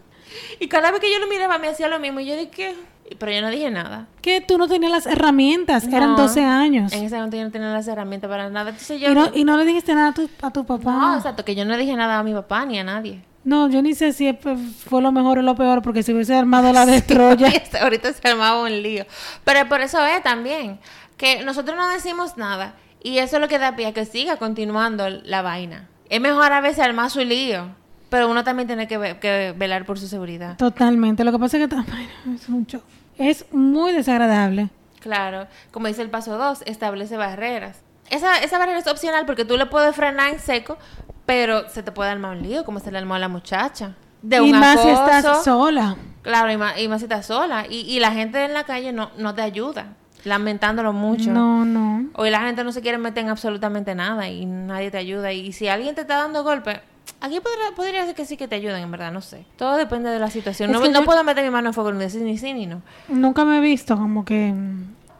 Y 0.61 0.69
cada 0.69 0.91
vez 0.91 1.01
que 1.01 1.11
yo 1.11 1.19
lo 1.19 1.27
miraba 1.27 1.57
me 1.57 1.67
hacía 1.67 1.89
lo 1.89 1.99
mismo. 1.99 2.21
Y 2.21 2.25
yo 2.25 2.37
dije... 2.37 2.73
Pero 3.19 3.31
yo 3.31 3.41
no 3.41 3.49
dije 3.49 3.69
nada. 3.71 4.07
Que 4.21 4.41
tú 4.41 4.57
no 4.57 4.67
tenías 4.67 4.91
las 4.91 5.05
herramientas. 5.05 5.85
Eran 5.87 6.11
No. 6.11 6.17
12 6.17 6.43
años. 6.43 6.91
En 6.93 7.03
ese 7.05 7.15
momento 7.15 7.37
yo 7.37 7.43
no 7.43 7.51
tenía 7.51 7.69
las 7.69 7.87
herramientas 7.87 8.29
para 8.29 8.49
nada. 8.49 8.69
Entonces 8.71 8.99
yo... 9.01 9.11
Y 9.11 9.15
no, 9.15 9.29
y 9.33 9.43
no 9.43 9.57
le 9.57 9.65
dijiste 9.65 9.93
nada 9.95 10.09
a 10.09 10.13
tu, 10.13 10.29
a 10.41 10.51
tu 10.51 10.65
papá. 10.65 10.91
No, 10.91 11.15
exacto, 11.17 11.43
que 11.45 11.55
yo 11.55 11.65
no 11.65 11.77
dije 11.77 11.95
nada 11.95 12.19
a 12.19 12.23
mi 12.23 12.33
papá 12.33 12.65
ni 12.65 12.77
a 12.79 12.83
nadie. 12.83 13.23
No, 13.43 13.69
yo 13.69 13.81
ni 13.81 13.93
sé 13.95 14.11
si 14.11 14.33
fue 14.33 14.57
fue 14.57 15.01
lo 15.01 15.11
mejor 15.13 15.39
o 15.39 15.41
lo 15.41 15.55
peor, 15.55 15.81
porque 15.81 16.03
si 16.03 16.11
hubiese 16.13 16.35
armado 16.35 16.73
la 16.73 16.85
de 16.85 17.01
Troya. 17.01 17.47
Este, 17.47 17.77
Ahorita 17.79 18.11
se 18.11 18.27
armaba 18.27 18.61
un 18.61 18.81
lío. 18.83 19.05
Pero 19.45 19.67
por 19.69 19.79
eso 19.81 20.05
es 20.05 20.21
también 20.21 20.79
que 21.15 21.43
nosotros 21.45 21.77
no 21.77 21.87
decimos 21.89 22.35
nada 22.37 22.73
y 23.01 23.19
eso 23.19 23.37
es 23.37 23.41
lo 23.41 23.47
que 23.47 23.57
da 23.57 23.75
pie 23.77 23.85
a 23.87 23.93
que 23.93 24.03
siga 24.05 24.35
continuando 24.35 25.09
la 25.09 25.41
vaina. 25.41 25.87
Es 26.09 26.19
mejor 26.19 26.51
a 26.51 26.59
veces 26.59 26.79
armar 26.83 27.09
su 27.09 27.21
lío, 27.21 27.69
pero 28.09 28.29
uno 28.29 28.43
también 28.43 28.67
tiene 28.67 28.85
que, 28.87 28.97
ve- 28.97 29.17
que 29.19 29.53
velar 29.57 29.85
por 29.85 29.97
su 29.97 30.07
seguridad. 30.09 30.57
Totalmente. 30.57 31.23
Lo 31.23 31.31
que 31.31 31.39
pasa 31.39 31.57
es 31.57 31.67
que 31.69 31.75
es 32.35 32.49
mucho. 32.49 32.81
Es 33.17 33.45
muy 33.51 33.93
desagradable. 33.93 34.69
Claro, 34.99 35.47
como 35.71 35.87
dice 35.87 36.01
el 36.01 36.09
paso 36.09 36.37
2, 36.37 36.63
establece 36.65 37.17
barreras. 37.17 37.81
Esa, 38.09 38.37
esa 38.39 38.57
barrera 38.57 38.79
es 38.79 38.87
opcional 38.87 39.25
porque 39.25 39.45
tú 39.45 39.57
le 39.57 39.65
puedes 39.65 39.95
frenar 39.95 40.29
en 40.29 40.39
seco, 40.39 40.77
pero 41.25 41.69
se 41.69 41.83
te 41.83 41.91
puede 41.91 42.09
armar 42.09 42.37
un 42.37 42.43
lío, 42.43 42.63
como 42.63 42.79
se 42.79 42.91
le 42.91 42.97
armó 42.97 43.15
a 43.15 43.19
la 43.19 43.27
muchacha. 43.27 43.95
De 44.21 44.37
y 44.37 44.51
un 44.51 44.59
más 44.59 44.81
si 44.81 44.89
estás 44.89 45.43
sola. 45.43 45.97
Claro, 46.21 46.51
y 46.51 46.57
más, 46.57 46.79
y 46.79 46.87
más 46.87 46.99
si 46.99 47.05
estás 47.05 47.25
sola. 47.25 47.65
Y, 47.69 47.81
y 47.81 47.99
la 47.99 48.11
gente 48.11 48.43
en 48.43 48.53
la 48.53 48.63
calle 48.63 48.91
no, 48.91 49.11
no 49.17 49.33
te 49.35 49.41
ayuda, 49.41 49.93
lamentándolo 50.23 50.93
mucho. 50.93 51.31
No, 51.31 51.65
no. 51.65 52.09
Hoy 52.15 52.29
la 52.29 52.41
gente 52.41 52.63
no 52.63 52.71
se 52.71 52.81
quiere 52.81 52.97
meter 52.97 53.23
en 53.23 53.29
absolutamente 53.29 53.93
nada 53.95 54.27
y 54.29 54.45
nadie 54.45 54.91
te 54.91 54.97
ayuda. 54.97 55.31
Y 55.31 55.51
si 55.51 55.67
alguien 55.67 55.95
te 55.95 56.01
está 56.01 56.17
dando 56.17 56.43
golpe, 56.43 56.81
aquí 57.21 57.39
podría, 57.39 57.75
podría 57.75 58.05
ser 58.05 58.15
que 58.15 58.25
sí 58.25 58.37
que 58.37 58.47
te 58.47 58.55
ayuden, 58.55 58.81
en 58.83 58.91
verdad, 58.91 59.11
no 59.11 59.21
sé. 59.21 59.45
Todo 59.57 59.75
depende 59.77 60.09
de 60.09 60.19
la 60.19 60.29
situación. 60.29 60.69
Es 60.69 60.79
No, 60.79 60.85
no 60.87 60.99
yo- 60.99 61.05
puedo 61.05 61.23
meter 61.23 61.43
mi 61.43 61.49
mano 61.51 61.69
en 61.69 61.73
fuego 61.73 61.91
ni 61.91 61.99
decir 61.99 62.21
ni 62.21 62.37
sí 62.37 62.53
ni 62.53 62.65
no. 62.65 62.81
Nunca 63.09 63.45
me 63.45 63.57
he 63.57 63.61
visto 63.61 63.95
como 63.97 64.23
que 64.25 64.53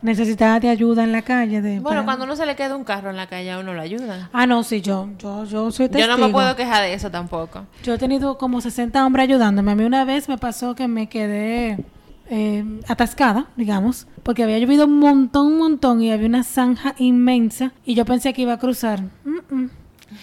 necesitaba 0.02 0.60
de 0.60 0.70
ayuda 0.70 1.04
en 1.04 1.12
la 1.12 1.22
calle. 1.24 1.62
De, 1.62 1.80
Bueno, 1.80 1.88
para- 2.02 2.04
cuando 2.06 2.26
uno 2.26 2.36
se 2.36 2.46
le 2.46 2.56
queda 2.56 2.76
un 2.76 2.84
carro 2.84 3.10
en 3.10 3.18
la 3.18 3.28
calle, 3.28 3.52
a 3.52 3.60
uno 3.60 3.74
lo 3.74 3.82
ayuda. 3.82 4.30
Ah, 4.32 4.46
no, 4.46 4.64
sí, 4.64 4.82
yo, 4.82 5.10
yo, 5.18 5.44
yo 5.46 5.72
soy 5.72 5.90
testigo. 5.90 6.08
Yo 6.08 6.18
no 6.18 6.28
me 6.28 6.32
puedo 6.32 6.56
quejar 6.56 6.84
de 6.84 6.94
eso 6.94 7.10
tampoco. 7.10 7.66
Yo 7.84 7.96
he 7.96 7.98
tenido 7.98 8.38
como 8.38 8.62
60 8.62 9.06
hombres 9.06 9.24
ayudándome. 9.24 9.72
A 9.72 9.76
mí 9.76 9.84
una 9.84 10.06
vez 10.06 10.30
me 10.30 10.38
pasó 10.38 10.76
que 10.76 10.88
me 10.88 11.10
quedé 11.10 11.84
eh, 12.30 12.64
atascada, 12.88 13.48
digamos, 13.56 14.06
porque 14.24 14.44
había 14.44 14.60
llovido 14.60 14.86
un 14.86 15.00
montón, 15.00 15.48
un 15.48 15.58
montón 15.58 16.02
y 16.02 16.12
había 16.12 16.28
una 16.28 16.44
zanja 16.44 16.94
inmensa 16.98 17.72
y 17.86 17.96
yo 17.96 18.04
pensé 18.06 18.34
que 18.34 18.42
iba 18.44 18.54
a 18.54 18.60
cruzar. 18.60 19.02
Mm, 19.24 19.56
mm. 19.56 19.70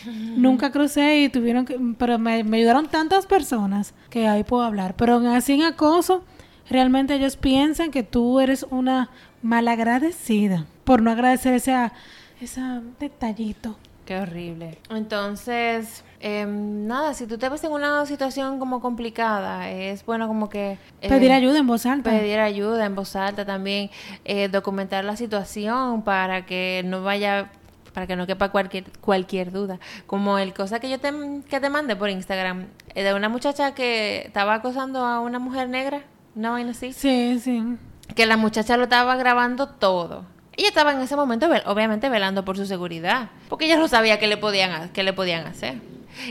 Nunca 0.07 0.71
crucé 0.71 1.21
y 1.23 1.29
tuvieron 1.29 1.64
que... 1.64 1.79
Pero 1.99 2.19
me, 2.19 2.45
me 2.45 2.59
ayudaron 2.59 2.88
tantas 2.88 3.27
personas 3.27 3.95
que 4.11 4.27
ahí 4.29 4.45
puedo 4.45 4.62
hablar. 4.62 4.95
Pero 4.97 5.17
así 5.31 5.55
en 5.55 5.62
acoso, 5.62 6.25
realmente 6.69 7.14
ellos 7.14 7.37
piensan 7.37 7.90
que 7.90 8.03
tú 8.03 8.40
eres 8.40 8.67
una 8.71 9.11
malagradecida 9.43 10.67
por 10.85 11.03
no 11.03 11.11
agradecer 11.11 11.55
ese, 11.55 11.75
ese 12.40 12.61
detallito. 13.01 13.77
Qué 14.05 14.19
horrible. 14.19 14.79
Entonces, 14.90 16.05
em, 16.21 16.87
nada, 16.87 17.14
si 17.14 17.27
tú 17.27 17.38
te 17.38 17.49
ves 17.49 17.64
en 17.64 17.73
una 17.73 18.05
situación 18.05 18.59
como 18.59 18.81
complicada, 18.83 19.71
es 19.71 20.05
bueno 20.05 20.29
como 20.29 20.51
que... 20.51 20.77
eh, 21.01 21.09
Pedir 21.09 21.33
ayuda 21.33 21.59
en 21.59 21.67
voz 21.67 21.87
alta. 21.87 22.11
Pedir 22.11 22.38
ayuda 22.38 22.85
en 22.85 22.95
voz 22.95 23.17
alta 23.17 23.47
también, 23.47 23.88
eh, 24.27 24.49
documentar 24.49 25.07
la 25.07 25.17
situación 25.17 26.03
para 26.03 26.45
que 26.45 26.83
no 26.85 27.03
vaya, 27.03 27.51
para 27.94 28.07
que 28.07 28.16
no 28.16 28.26
quepa 28.26 28.50
cualquier, 28.50 28.85
cualquier 29.00 29.50
duda. 29.52 29.78
Como 30.07 30.38
el 30.38 30.52
cosa 30.52 30.80
que 30.80 30.90
yo 30.90 30.98
te, 31.00 31.11
que 31.48 31.61
te 31.61 31.70
mandé 31.70 31.96
por 31.96 32.11
Instagram, 32.11 32.66
eh, 32.94 33.02
de 33.04 33.14
una 33.14 33.30
muchacha 33.30 33.74
que 33.74 34.24
estaba 34.26 34.54
acosando 34.54 35.04
a 35.07 35.20
una 35.20 35.38
mujer 35.38 35.68
negra, 35.70 36.02
una 36.35 36.50
vaina 36.50 36.72
así, 36.72 36.92
Sí, 36.92 37.38
sí. 37.42 37.62
que 38.14 38.26
la 38.26 38.37
muchacha 38.37 38.76
lo 38.76 38.83
estaba 38.85 39.16
grabando 39.16 39.68
todo. 39.68 40.24
Ella 40.57 40.68
estaba 40.68 40.92
en 40.92 41.00
ese 41.00 41.16
momento, 41.16 41.48
obviamente, 41.66 42.09
velando 42.09 42.44
por 42.44 42.57
su 42.57 42.66
seguridad, 42.66 43.30
porque 43.48 43.64
ella 43.64 43.76
no 43.76 43.88
sabía 43.88 44.18
qué 44.18 44.26
le 44.26 44.37
podían, 44.37 44.90
qué 44.90 45.02
le 45.02 45.12
podían 45.12 45.46
hacer. 45.46 45.80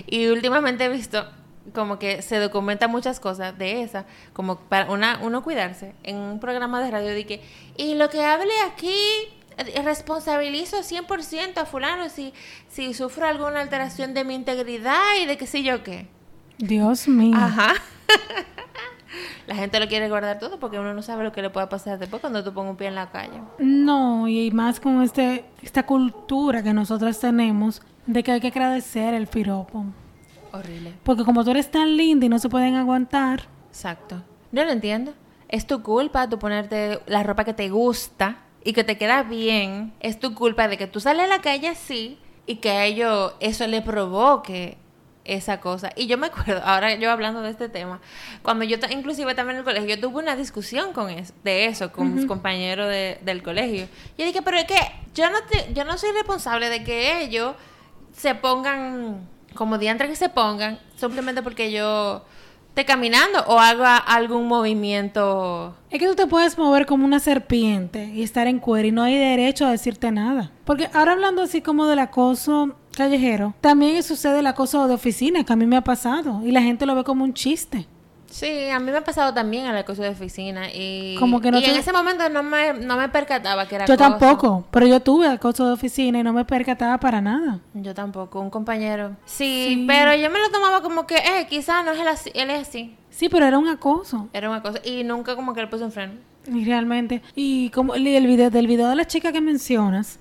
Y 0.07 0.27
últimamente 0.27 0.85
he 0.85 0.89
visto 0.89 1.25
como 1.73 1.97
que 1.99 2.21
se 2.21 2.39
documentan 2.39 2.91
muchas 2.91 3.19
cosas 3.21 3.57
de 3.57 3.81
esa, 3.83 4.05
como 4.33 4.57
para 4.59 4.91
una, 4.91 5.19
uno 5.21 5.43
cuidarse 5.43 5.93
en 6.03 6.17
un 6.17 6.39
programa 6.39 6.81
de 6.81 6.91
radio 6.91 7.09
de 7.09 7.25
que, 7.25 7.41
y 7.77 7.95
lo 7.95 8.09
que 8.09 8.23
hable 8.23 8.51
aquí, 8.71 8.95
responsabilizo 9.83 10.77
100% 10.77 11.57
a 11.57 11.65
fulano 11.65 12.09
si, 12.09 12.33
si 12.67 12.93
sufro 12.93 13.27
alguna 13.27 13.61
alteración 13.61 14.13
de 14.13 14.23
mi 14.23 14.35
integridad 14.35 15.01
y 15.21 15.25
de 15.25 15.37
qué 15.37 15.47
sé 15.47 15.63
yo 15.63 15.83
qué. 15.83 16.07
Dios 16.57 17.07
mío. 17.07 17.37
Ajá. 17.37 17.73
La 19.47 19.55
gente 19.55 19.79
lo 19.79 19.87
quiere 19.87 20.09
guardar 20.09 20.39
todo 20.39 20.59
porque 20.59 20.79
uno 20.79 20.93
no 20.93 21.01
sabe 21.01 21.23
lo 21.23 21.31
que 21.31 21.41
le 21.41 21.49
pueda 21.49 21.69
pasar 21.69 21.99
después 21.99 22.21
cuando 22.21 22.43
tú 22.43 22.53
pongas 22.53 22.71
un 22.71 22.77
pie 22.77 22.87
en 22.87 22.95
la 22.95 23.11
calle. 23.11 23.41
No, 23.59 24.27
y 24.27 24.51
más 24.51 24.79
con 24.79 25.01
este 25.01 25.45
esta 25.61 25.85
cultura 25.85 26.63
que 26.63 26.73
nosotros 26.73 27.19
tenemos 27.19 27.81
de 28.05 28.23
que 28.23 28.31
hay 28.31 28.39
que 28.39 28.47
agradecer 28.47 29.13
el 29.13 29.27
piropo. 29.27 29.85
Horrible. 30.51 30.93
Porque 31.03 31.23
como 31.23 31.43
tú 31.43 31.51
eres 31.51 31.69
tan 31.69 31.97
linda 31.97 32.25
y 32.25 32.29
no 32.29 32.39
se 32.39 32.49
pueden 32.49 32.75
aguantar, 32.75 33.47
Exacto. 33.69 34.21
No 34.51 34.63
lo 34.63 34.71
entiendo. 34.71 35.13
Es 35.49 35.65
tu 35.65 35.81
culpa 35.81 36.29
tú 36.29 36.37
ponerte 36.37 36.99
la 37.07 37.23
ropa 37.23 37.43
que 37.43 37.55
te 37.55 37.69
gusta 37.69 38.37
y 38.63 38.73
que 38.73 38.83
te 38.83 38.97
queda 38.97 39.23
bien. 39.23 39.93
Es 39.99 40.19
tu 40.19 40.33
culpa 40.35 40.67
de 40.67 40.77
que 40.77 40.87
tú 40.87 40.99
sales 40.99 41.25
a 41.25 41.27
la 41.27 41.41
calle 41.41 41.67
así 41.69 42.17
y 42.45 42.55
que 42.57 42.71
a 42.71 42.85
ellos 42.85 43.33
eso 43.39 43.67
le 43.67 43.81
provoque 43.81 44.77
esa 45.25 45.61
cosa. 45.61 45.89
Y 45.95 46.07
yo 46.07 46.17
me 46.17 46.27
acuerdo, 46.27 46.61
ahora 46.65 46.95
yo 46.95 47.09
hablando 47.11 47.41
de 47.41 47.49
este 47.49 47.69
tema, 47.69 48.01
cuando 48.41 48.65
yo 48.65 48.77
inclusive 48.89 49.33
también 49.35 49.55
en 49.55 49.59
el 49.59 49.63
colegio, 49.65 49.95
yo 49.95 50.01
tuve 50.01 50.19
una 50.21 50.35
discusión 50.35 50.91
con 50.93 51.09
eso, 51.09 51.33
de 51.43 51.65
eso 51.67 51.91
con 51.91 52.13
mis 52.15 52.25
compañeros 52.25 52.89
de- 52.89 53.19
del 53.21 53.41
colegio. 53.41 53.87
Yo 54.17 54.25
dije, 54.25 54.41
pero 54.41 54.57
es 54.57 54.65
que 54.65 54.75
yo 55.15 55.29
no, 55.29 55.37
te- 55.43 55.73
yo 55.73 55.85
no 55.85 55.97
soy 55.97 56.11
responsable 56.11 56.69
de 56.69 56.83
que 56.83 57.21
ellos 57.21 57.55
se 58.15 58.35
pongan 58.35 59.27
como 59.55 59.77
diantre 59.77 60.07
que 60.09 60.15
se 60.15 60.29
pongan, 60.29 60.79
simplemente 60.97 61.41
porque 61.43 61.71
yo 61.71 62.25
esté 62.73 62.85
caminando 62.85 63.39
o 63.45 63.59
haga 63.59 63.97
algún 63.97 64.47
movimiento. 64.47 65.75
es 65.91 65.99
que 65.99 66.07
tú 66.07 66.15
te 66.15 66.25
puedes 66.25 66.57
mover 66.57 66.87
como 66.87 67.05
una 67.05 67.19
serpiente 67.19 68.05
y 68.05 68.23
estar 68.23 68.47
en 68.47 68.57
cuero 68.57 68.87
y 68.87 68.91
no 68.91 69.03
hay 69.03 69.15
derecho 69.15 69.67
a 69.67 69.71
decirte 69.71 70.11
nada. 70.11 70.49
Porque 70.65 70.89
ahora 70.91 71.11
hablando 71.11 71.43
así 71.43 71.61
como 71.61 71.85
del 71.85 71.99
acoso 71.99 72.75
callejero, 72.97 73.53
también 73.61 74.01
sucede 74.01 74.39
el 74.39 74.47
acoso 74.47 74.87
de 74.87 74.95
oficina, 74.95 75.43
que 75.43 75.53
a 75.53 75.55
mí 75.55 75.67
me 75.67 75.77
ha 75.77 75.83
pasado 75.83 76.41
y 76.43 76.51
la 76.51 76.63
gente 76.63 76.87
lo 76.87 76.95
ve 76.95 77.03
como 77.03 77.23
un 77.23 77.35
chiste. 77.35 77.87
Sí, 78.33 78.67
a 78.69 78.79
mí 78.79 78.89
me 78.91 78.97
ha 78.97 79.03
pasado 79.03 79.31
también 79.31 79.67
el 79.67 79.77
acoso 79.77 80.01
de 80.01 80.09
oficina 80.09 80.63
y, 80.73 81.15
Como 81.19 81.39
que 81.39 81.51
no 81.51 81.59
y 81.59 81.61
te- 81.61 81.69
en 81.69 81.75
ese 81.77 81.93
momento 81.93 82.27
no 82.29 82.41
me, 82.41 82.73
no 82.73 82.97
me 82.97 83.07
percataba 83.09 83.67
que 83.67 83.75
era 83.75 83.85
Yo 83.85 83.93
acoso. 83.93 84.09
tampoco, 84.09 84.65
pero 84.71 84.87
yo 84.87 84.99
tuve 85.01 85.27
acoso 85.27 85.67
de 85.67 85.73
oficina 85.73 86.17
y 86.19 86.23
no 86.23 86.33
me 86.33 86.43
percataba 86.43 86.97
para 86.99 87.21
nada. 87.21 87.59
Yo 87.75 87.93
tampoco, 87.93 88.39
un 88.39 88.49
compañero. 88.49 89.11
Sí, 89.25 89.65
Sí. 89.69 89.85
pero 89.87 90.15
yo 90.15 90.31
me 90.31 90.39
lo 90.39 90.49
tomaba 90.49 90.81
como 90.81 91.05
que, 91.05 91.17
eh, 91.17 91.45
quizás 91.47 91.85
no 91.85 91.91
es 91.91 91.99
él 91.99 92.07
así, 92.07 92.31
él 92.33 92.49
es 92.49 92.67
así. 92.67 92.95
Sí, 93.11 93.29
pero 93.29 93.45
era 93.45 93.59
un 93.59 93.67
acoso. 93.67 94.27
Era 94.33 94.49
una 94.49 94.63
cosa. 94.63 94.79
Y 94.83 95.03
nunca 95.03 95.35
como 95.35 95.53
que 95.53 95.61
le 95.61 95.67
puse 95.67 95.83
un 95.83 95.91
freno. 95.91 96.13
Y 96.51 96.65
realmente. 96.65 97.21
Y 97.35 97.69
como 97.69 97.93
el 97.93 98.05
el 98.07 98.25
video 98.25 98.49
del 98.49 98.65
video 98.65 98.89
de 98.89 98.95
la 98.95 99.05
chica 99.05 99.31
que 99.31 99.39
mencionas, 99.41 100.19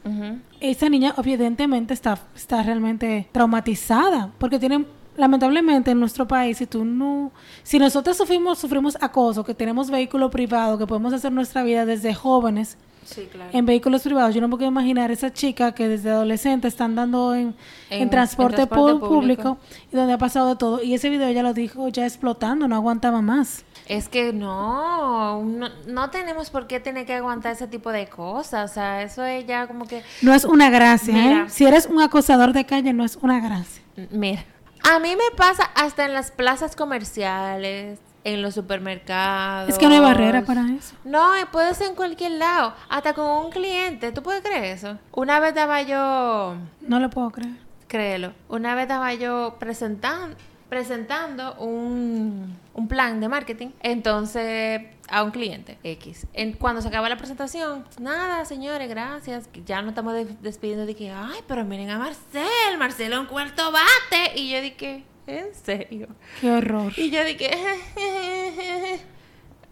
esa 0.60 0.88
niña 0.90 1.14
evidentemente 1.16 1.94
está, 1.94 2.18
está 2.36 2.62
realmente 2.62 3.26
traumatizada. 3.32 4.30
Porque 4.38 4.58
tienen, 4.58 4.86
lamentablemente 5.22 5.92
en 5.92 6.00
nuestro 6.00 6.26
país, 6.26 6.58
si 6.58 6.66
tú 6.66 6.84
no, 6.84 7.30
si 7.62 7.78
nosotros 7.78 8.16
sufrimos, 8.16 8.58
sufrimos 8.58 8.98
acoso, 9.00 9.44
que 9.44 9.54
tenemos 9.54 9.88
vehículo 9.88 10.30
privado, 10.30 10.76
que 10.78 10.86
podemos 10.86 11.12
hacer 11.12 11.30
nuestra 11.32 11.62
vida 11.62 11.86
desde 11.86 12.12
jóvenes 12.12 12.76
Sí, 13.04 13.28
claro. 13.30 13.50
en 13.52 13.66
vehículos 13.66 14.02
privados, 14.02 14.34
yo 14.34 14.40
no 14.40 14.48
me 14.48 14.56
puedo 14.56 14.68
imaginar 14.68 15.10
esa 15.10 15.32
chica 15.32 15.72
que 15.74 15.88
desde 15.88 16.10
adolescente 16.10 16.66
está 16.68 16.84
andando 16.84 17.34
en, 17.34 17.54
en 17.90 18.02
En- 18.02 18.10
transporte, 18.10 18.62
en 18.62 18.68
transporte 18.68 18.96
pu- 18.96 19.00
público. 19.00 19.54
público 19.54 19.58
y 19.92 19.96
donde 19.96 20.12
ha 20.12 20.18
pasado 20.18 20.48
de 20.50 20.56
todo. 20.56 20.82
Y 20.82 20.94
ese 20.94 21.08
video 21.10 21.26
ella 21.28 21.42
lo 21.42 21.52
dijo 21.54 21.88
ya 21.88 22.04
explotando, 22.04 22.66
no 22.68 22.74
aguantaba 22.76 23.20
más. 23.20 23.64
Es 23.88 24.08
que 24.08 24.32
no, 24.32 25.42
no, 25.42 25.68
no 25.88 26.10
tenemos 26.10 26.50
por 26.50 26.66
qué 26.68 26.78
tener 26.80 27.04
que 27.04 27.14
aguantar 27.14 27.52
ese 27.52 27.66
tipo 27.66 27.90
de 27.90 28.06
cosas. 28.08 28.70
O 28.70 28.74
sea, 28.74 29.02
eso 29.02 29.24
es 29.24 29.44
ya 29.46 29.66
como 29.66 29.86
que... 29.86 30.02
No 30.22 30.32
es 30.32 30.44
una 30.44 30.70
gracia, 30.70 31.14
¿eh? 31.42 31.44
Si 31.48 31.64
eres 31.64 31.86
un 31.86 32.00
acosador 32.00 32.52
de 32.52 32.64
calle, 32.64 32.92
no 32.92 33.04
es 33.04 33.18
una 33.20 33.40
gracia. 33.40 33.82
Mira, 34.12 34.44
a 34.90 34.98
mí 34.98 35.14
me 35.16 35.36
pasa 35.36 35.64
hasta 35.74 36.04
en 36.04 36.14
las 36.14 36.30
plazas 36.30 36.76
comerciales, 36.76 37.98
en 38.24 38.42
los 38.42 38.54
supermercados. 38.54 39.68
Es 39.68 39.78
que 39.78 39.86
no 39.88 39.94
hay 39.94 40.00
barrera 40.00 40.42
para 40.42 40.62
eso. 40.72 40.94
No, 41.04 41.32
puede 41.50 41.74
ser 41.74 41.88
en 41.88 41.94
cualquier 41.94 42.32
lado, 42.32 42.74
hasta 42.88 43.14
con 43.14 43.26
un 43.46 43.50
cliente. 43.50 44.12
¿Tú 44.12 44.22
puedes 44.22 44.42
creer 44.42 44.64
eso? 44.64 44.98
Una 45.12 45.40
vez 45.40 45.50
estaba 45.50 45.82
yo, 45.82 46.54
No 46.80 47.00
lo 47.00 47.10
puedo 47.10 47.30
creer. 47.30 47.54
créelo, 47.88 48.32
una 48.48 48.74
vez 48.74 48.82
estaba 48.84 49.12
yo 49.14 49.56
presentando 49.58 50.36
presentando 50.72 51.54
un, 51.56 52.56
un 52.72 52.88
plan 52.88 53.20
de 53.20 53.28
marketing 53.28 53.68
entonces 53.82 54.80
a 55.10 55.22
un 55.22 55.30
cliente 55.30 55.76
X 55.84 56.26
en, 56.32 56.54
cuando 56.54 56.80
se 56.80 56.88
acaba 56.88 57.10
la 57.10 57.18
presentación 57.18 57.84
nada 58.00 58.46
señores 58.46 58.88
gracias 58.88 59.50
ya 59.66 59.82
no 59.82 59.90
estamos 59.90 60.14
de- 60.14 60.24
despidiendo 60.40 60.86
de 60.86 60.94
que 60.96 61.10
ay 61.10 61.40
pero 61.46 61.62
miren 61.66 61.90
a 61.90 61.98
Marcel 61.98 62.78
Marcelo 62.78 63.20
en 63.20 63.26
cuarto 63.26 63.70
bate 63.70 64.40
y 64.40 64.50
yo 64.50 64.62
dije 64.62 65.04
en 65.26 65.54
serio 65.54 66.08
Qué 66.40 66.50
horror. 66.50 66.94
y 66.96 67.10
yo 67.10 67.22
dije 67.22 67.50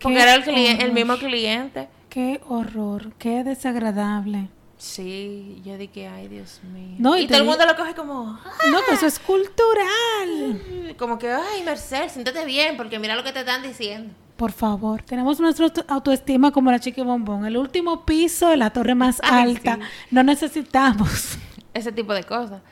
porque 0.00 0.20
era 0.20 0.34
el, 0.34 0.48
el 0.82 0.92
mismo 0.92 1.16
cliente 1.16 1.88
Qué 2.10 2.40
horror. 2.48 3.12
Qué 3.18 3.44
desagradable. 3.44 4.48
Sí 4.80 5.60
yo 5.64 5.76
dije 5.76 6.08
ay 6.08 6.26
Dios 6.28 6.60
mío 6.72 6.96
No, 6.98 7.16
y 7.16 7.26
todo 7.26 7.38
el 7.38 7.44
mundo 7.44 7.64
lo 7.66 7.76
coge 7.76 7.94
como 7.94 8.38
No, 8.70 8.78
que 8.88 8.94
eso 8.94 9.06
es 9.06 9.18
cultural. 9.18 10.94
Como 10.98 11.18
que, 11.18 11.30
ay, 11.30 11.62
Merced, 11.64 12.08
siéntate 12.10 12.44
bien, 12.44 12.76
porque 12.76 12.98
mira 12.98 13.14
lo 13.14 13.22
que 13.22 13.32
te 13.32 13.40
están 13.40 13.62
diciendo. 13.62 14.12
Por 14.36 14.52
favor, 14.52 15.02
tenemos 15.02 15.38
nuestra 15.38 15.66
auto- 15.66 15.84
autoestima 15.86 16.50
como 16.50 16.70
la 16.70 16.80
chica 16.80 17.02
bombón. 17.02 17.44
El 17.44 17.56
último 17.58 18.04
piso 18.06 18.48
de 18.48 18.56
la 18.56 18.70
torre 18.70 18.94
más 18.94 19.20
Ay, 19.22 19.50
alta. 19.52 19.76
sí. 19.76 19.82
No 20.10 20.22
necesitamos. 20.22 21.36
Ese 21.72 21.92
tipo 21.92 22.12
de 22.14 22.24
cosas. 22.24 22.62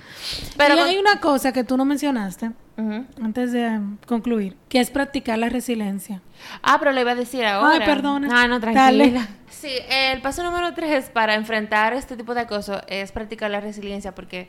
Pero 0.56 0.74
y 0.74 0.78
con- 0.78 0.86
hay 0.88 0.96
una 0.98 1.20
cosa 1.20 1.52
que 1.52 1.62
tú 1.62 1.76
no 1.76 1.84
mencionaste 1.84 2.50
Ujú. 2.76 3.06
antes 3.22 3.52
de 3.52 3.68
um, 3.68 3.96
concluir, 4.06 4.56
que 4.68 4.80
es 4.80 4.90
practicar 4.90 5.38
la 5.38 5.48
resiliencia. 5.48 6.20
Ah, 6.62 6.76
pero 6.80 6.90
le 6.92 7.02
iba 7.02 7.12
a 7.12 7.14
decir 7.14 7.44
ahora. 7.44 7.74
Ay, 7.74 7.80
perdona. 7.84 8.26
No, 8.26 8.48
no, 8.48 8.58
Dale. 8.58 8.72
tranquila. 9.10 9.28
Sí, 9.50 9.70
el 9.88 10.20
paso 10.20 10.42
número 10.42 10.74
tres 10.74 11.10
para 11.10 11.34
enfrentar 11.34 11.92
este 11.92 12.16
tipo 12.16 12.34
de 12.34 12.40
acoso 12.40 12.82
es 12.88 13.12
practicar 13.12 13.50
la 13.50 13.60
resiliencia, 13.60 14.14
porque 14.14 14.48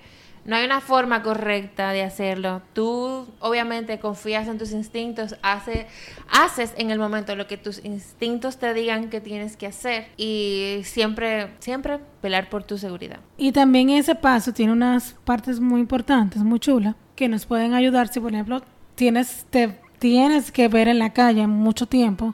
no 0.50 0.56
hay 0.56 0.66
una 0.66 0.82
forma 0.82 1.22
correcta 1.22 1.92
de 1.92 2.02
hacerlo. 2.02 2.64
Tú, 2.74 3.28
obviamente, 3.40 4.00
confías 4.00 4.48
en 4.48 4.58
tus 4.58 4.72
instintos, 4.72 5.36
hace, 5.44 5.86
haces 6.28 6.74
en 6.78 6.90
el 6.90 6.98
momento 6.98 7.36
lo 7.36 7.46
que 7.46 7.58
tus 7.58 7.86
instintos 7.86 8.58
te 8.58 8.74
digan 8.74 9.12
que 9.12 9.22
tienes 9.22 9.56
que 9.58 9.68
hacer 9.68 10.08
y 10.18 10.82
siempre, 10.86 11.52
siempre 11.60 12.00
velar 12.24 12.50
por 12.50 12.64
tu 12.64 12.80
seguridad. 12.80 13.20
Y 13.38 13.52
también 13.52 13.92
ese 13.92 14.16
paso 14.16 14.52
tiene 14.52 14.74
unas 14.74 15.16
partes 15.24 15.60
muy 15.60 15.82
importantes, 15.82 16.42
muy 16.42 16.60
chulas, 16.60 16.96
que 17.16 17.30
nos 17.30 17.46
pueden 17.46 17.76
ayudar 17.76 18.08
si, 18.08 18.20
por 18.20 18.34
ejemplo, 18.34 18.64
tienes, 18.96 19.46
te 19.52 19.80
tienes 20.00 20.52
que 20.52 20.68
ver 20.68 20.88
en 20.88 20.98
la 20.98 21.14
calle 21.14 21.46
mucho 21.46 21.86
tiempo. 21.86 22.34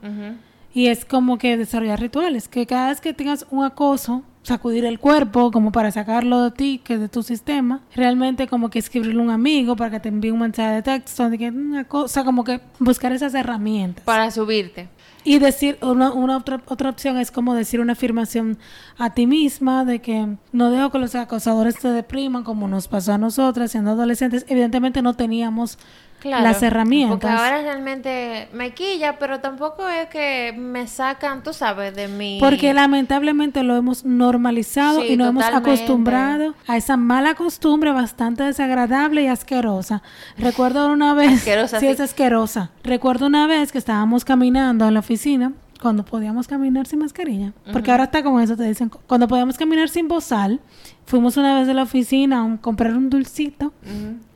Y 0.73 0.88
es 0.88 1.04
como 1.04 1.38
que 1.38 1.58
desarrollar 1.58 1.99
rituales, 1.99 2.47
que 2.47 2.65
cada 2.65 2.89
vez 2.89 3.01
que 3.01 3.13
tengas 3.13 3.45
un 3.49 3.65
acoso, 3.65 4.23
sacudir 4.45 4.86
el 4.86 4.99
cuerpo 4.99 5.51
como 5.51 5.71
para 5.71 5.91
sacarlo 5.91 6.43
de 6.43 6.51
ti, 6.51 6.81
que 6.84 6.97
de 6.97 7.10
tu 7.10 7.23
sistema, 7.23 7.81
realmente 7.95 8.47
como 8.47 8.69
que 8.69 8.79
escribirle 8.79 9.19
a 9.19 9.23
un 9.23 9.31
amigo 9.31 9.75
para 9.75 9.89
que 9.89 9.99
te 9.99 10.10
envíe 10.10 10.29
un 10.29 10.39
mensaje 10.39 10.75
de 10.75 10.81
texto, 10.84 11.29
de 11.29 11.38
que 11.38 11.49
una 11.49 11.86
cosa, 11.86 12.23
como 12.23 12.43
que 12.43 12.62
buscar 12.79 13.12
esas 13.12 13.34
herramientas. 13.34 14.03
Para 14.05 14.29
subirte. 14.29 14.88
Y 15.23 15.39
decir, 15.39 15.79
una, 15.81 16.12
una 16.12 16.38
otra, 16.38 16.62
otra 16.67 16.91
opción 16.91 17.17
es 17.17 17.31
como 17.31 17.55
decir 17.55 17.79
una 17.79 17.93
afirmación 17.93 18.60
a 18.99 19.15
ti 19.15 19.25
misma 19.25 19.84
de 19.84 19.99
que 19.99 20.38
no 20.51 20.69
dejo 20.69 20.91
que 20.91 20.99
los 20.99 21.15
acosadores 21.15 21.79
te 21.79 21.88
depriman 21.88 22.43
como 22.43 22.67
nos 22.67 22.88
pasó 22.88 23.13
a 23.13 23.17
nosotras 23.17 23.71
siendo 23.71 23.91
adolescentes. 23.91 24.45
Evidentemente 24.47 25.01
no 25.01 25.15
teníamos 25.15 25.79
las 26.26 26.62
herramientas. 26.64 27.20
Porque 27.20 27.28
ahora 27.28 27.62
realmente 27.62 28.48
me 28.54 28.74
quilla, 28.74 29.18
pero 29.20 29.40
tampoco 29.40 29.88
es 29.88 30.08
que 30.10 30.54
me 30.58 30.88
sacan, 30.88 31.44
tú 31.44 31.54
sabes, 31.54 31.96
de 31.96 32.08
mi... 32.08 32.40
Porque 32.40 32.74
lamentablemente 32.74 33.64
lo 33.64 33.76
hemos 33.76 34.06
normalizado 34.06 35.02
Sí, 35.02 35.14
y 35.14 35.18
nos 35.18 35.30
hemos 35.30 35.46
acostumbrado 35.46 36.54
a 36.68 36.78
esa 36.78 36.98
mala 36.98 37.36
costumbre 37.36 37.92
bastante 37.92 38.44
desagradable 38.44 39.24
y 39.24 39.28
asquerosa. 39.28 40.02
Recuerdo 40.38 40.92
una 40.92 41.14
vez... 41.14 41.34
Asquerosa, 41.40 41.80
sí, 41.80 41.86
sí. 41.86 41.92
es 41.92 42.00
asquerosa. 42.00 42.72
Recuerdo 42.84 43.28
una 43.28 43.48
vez 43.48 43.72
que 43.72 43.78
estábamos 43.78 44.26
caminando 44.26 44.88
en 44.88 44.94
la 44.94 45.00
oficina 45.00 45.54
cuando 45.82 46.06
podíamos 46.06 46.48
caminar 46.48 46.88
sin 46.88 47.00
mascarilla. 47.00 47.54
Porque 47.72 47.92
ahora 47.92 48.06
está 48.06 48.24
como 48.24 48.40
eso, 48.40 48.56
te 48.56 48.64
dicen, 48.64 48.90
cuando 49.08 49.28
podíamos 49.28 49.58
caminar 49.58 49.90
sin 49.90 50.08
bozal, 50.08 50.60
fuimos 51.06 51.38
una 51.38 51.56
vez 51.56 51.68
de 51.68 51.74
la 51.74 51.84
oficina 51.84 52.44
a 52.44 52.58
comprar 52.62 52.96
un 52.96 53.10
dulcito. 53.10 53.74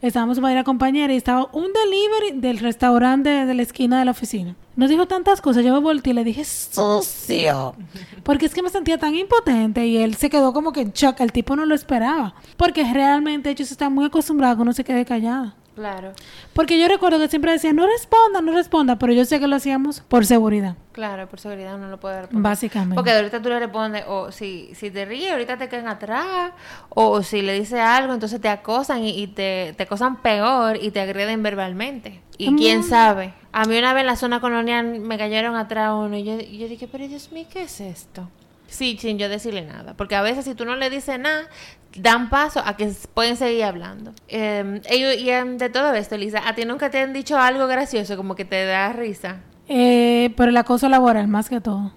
Estábamos 0.02 0.39
para 0.39 0.52
ir 0.54 0.58
a 0.58 0.62
acompañar 0.62 1.12
y 1.12 1.15
estaba 1.15 1.49
un 1.54 1.67
delivery 1.73 2.39
del 2.39 2.60
restaurante 2.60 3.30
de 3.45 3.54
la 3.54 3.62
esquina 3.62 3.99
de 3.99 4.06
la 4.06 4.12
oficina. 4.12 4.56
Nos 4.75 4.89
dijo 4.89 5.08
tantas 5.08 5.41
cosas, 5.41 5.65
yo 5.65 5.73
me 5.73 5.80
volteé 5.80 6.12
y 6.12 6.13
le 6.13 6.23
dije, 6.23 6.45
sucio. 6.45 7.75
Porque 8.23 8.45
es 8.45 8.54
que 8.54 8.62
me 8.62 8.69
sentía 8.69 8.97
tan 8.97 9.13
impotente 9.13 9.86
y 9.86 9.97
él 9.97 10.15
se 10.15 10.30
quedó 10.30 10.54
como 10.54 10.71
que 10.71 10.82
en 10.82 10.91
shock. 10.91 11.19
El 11.19 11.32
tipo 11.32 11.56
no 11.56 11.65
lo 11.65 11.75
esperaba. 11.75 12.36
Porque 12.56 12.89
realmente 12.93 13.49
ellos 13.49 13.71
están 13.71 13.93
muy 13.93 14.06
acostumbrados 14.06 14.54
a 14.54 14.56
que 14.58 14.62
uno 14.62 14.73
se 14.73 14.84
quede 14.84 15.04
callado. 15.04 15.54
Claro, 15.79 16.11
Porque 16.51 16.77
yo 16.77 16.89
recuerdo 16.89 17.19
que 17.19 17.29
siempre 17.29 17.53
decían, 17.53 17.77
no 17.77 17.87
responda, 17.87 18.41
no 18.41 18.51
responda. 18.51 18.97
Pero 18.99 19.13
yo 19.13 19.23
sé 19.23 19.39
que 19.39 19.47
lo 19.47 19.55
hacíamos 19.55 20.01
por 20.01 20.25
seguridad, 20.25 20.75
claro, 20.91 21.29
por 21.29 21.39
seguridad 21.39 21.75
uno 21.75 21.87
lo 21.87 21.97
puede 22.01 22.17
responder. 22.23 22.43
básicamente. 22.43 22.95
Porque 22.95 23.11
ahorita 23.11 23.41
tú 23.41 23.47
le 23.47 23.59
respondes, 23.59 24.03
o 24.07 24.29
si, 24.33 24.71
si 24.75 24.91
te 24.91 25.05
ríes, 25.05 25.31
ahorita 25.31 25.57
te 25.57 25.69
caen 25.69 25.87
atrás, 25.87 26.51
o 26.89 27.23
si 27.23 27.41
le 27.41 27.53
dices 27.53 27.79
algo, 27.79 28.13
entonces 28.13 28.41
te 28.41 28.49
acosan 28.49 29.05
y, 29.05 29.11
y 29.11 29.27
te, 29.27 29.73
te 29.77 29.83
acosan 29.83 30.21
peor 30.21 30.77
y 30.81 30.91
te 30.91 30.99
agreden 30.99 31.41
verbalmente. 31.43 32.21
Y 32.37 32.51
Mm. 32.51 32.57
quién 32.57 32.83
sabe. 32.83 33.33
A 33.53 33.63
mí 33.63 33.77
una 33.77 33.93
vez 33.93 34.01
en 34.01 34.07
la 34.07 34.15
zona 34.17 34.41
colonial 34.41 34.99
me 34.99 35.17
cayeron 35.17 35.55
atrás 35.55 35.93
uno 35.95 36.17
y 36.17 36.25
yo, 36.25 36.33
y 36.41 36.57
yo 36.57 36.67
dije, 36.67 36.89
pero 36.91 37.07
Dios 37.07 37.31
mío, 37.31 37.45
¿qué 37.49 37.61
es 37.63 37.79
esto? 37.79 38.29
Sí, 38.67 38.97
sin 38.99 39.17
yo 39.17 39.29
decirle 39.29 39.63
nada. 39.63 39.95
Porque 39.95 40.15
a 40.15 40.21
veces 40.21 40.45
si 40.45 40.53
tú 40.53 40.63
no 40.65 40.75
le 40.75 40.91
dices 40.91 41.17
nada, 41.19 41.47
dan 41.95 42.30
paso 42.30 42.62
a 42.63 42.75
que 42.78 42.91
pueden 43.13 43.36
seguir 43.38 43.63
hablando. 43.63 44.13
Eh, 44.28 44.82
ellos- 44.89 45.15
y 45.17 45.30
em, 45.30 45.58
de 45.58 45.69
todo 45.69 45.93
esto, 45.93 46.17
Lisa, 46.17 46.47
¿a 46.47 46.56
ti 46.56 46.65
nunca 46.65 46.89
te 46.89 46.99
han 46.99 47.13
dicho 47.13 47.38
algo 47.38 47.67
gracioso 47.67 48.15
como 48.17 48.36
que 48.36 48.45
te 48.45 48.65
da 48.65 48.93
risa? 48.93 49.38
Eh, 49.67 50.34
pero 50.38 50.49
el 50.49 50.58
acoso 50.58 50.89
laboral, 50.89 51.28
más 51.28 51.49
que 51.49 51.62
todo. 51.62 51.91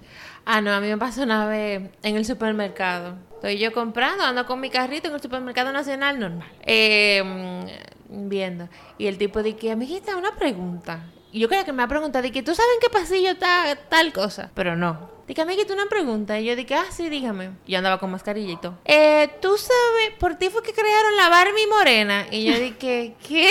Ah, 0.44 0.60
no, 0.60 0.72
a 0.72 0.80
mí 0.80 0.88
me 0.88 0.98
pasó 0.98 1.22
una 1.22 1.46
vez 1.46 1.90
en 2.02 2.16
el 2.16 2.24
supermercado. 2.24 3.14
Estoy 3.34 3.58
yo 3.58 3.72
comprando, 3.72 4.24
ando 4.24 4.44
con 4.46 4.60
mi 4.60 4.70
carrito 4.70 5.08
en 5.08 5.14
el 5.14 5.20
supermercado 5.20 5.72
nacional 5.72 6.18
normal. 6.18 6.48
Eh, 6.62 7.22
viendo. 8.08 8.68
Y 8.98 9.06
el 9.06 9.18
tipo 9.18 9.42
dice, 9.42 9.70
amiguita, 9.72 10.16
una 10.16 10.34
pregunta. 10.36 11.00
Y 11.32 11.40
yo 11.40 11.48
creía 11.48 11.64
que 11.64 11.72
me 11.72 11.78
va 11.78 11.84
a 11.84 11.88
preguntar, 11.88 12.22
dije, 12.22 12.42
¿tú 12.42 12.54
sabes 12.54 12.70
en 12.74 12.80
qué 12.80 12.90
pasillo 12.90 13.30
está 13.30 13.74
tal 13.88 14.12
cosa? 14.12 14.50
Pero 14.54 14.76
no. 14.76 15.10
Dije, 15.26 15.40
amiguita, 15.40 15.72
una 15.72 15.86
pregunta. 15.86 16.38
Y 16.38 16.44
yo 16.44 16.54
dije, 16.54 16.74
ah, 16.74 16.84
sí, 16.90 17.08
dígame. 17.08 17.52
Yo 17.66 17.78
andaba 17.78 17.98
con 17.98 18.10
mascarilla 18.10 18.52
y 18.52 18.56
todo. 18.58 18.78
Eh, 18.84 19.30
¿tú 19.40 19.56
sabes, 19.56 20.10
por 20.18 20.34
ti 20.34 20.50
fue 20.50 20.62
que 20.62 20.74
crearon 20.74 21.16
la 21.16 21.30
Barbie 21.30 21.66
morena? 21.68 22.26
Y 22.30 22.44
yo 22.44 22.58
dije, 22.58 23.14
¿qué? 23.26 23.50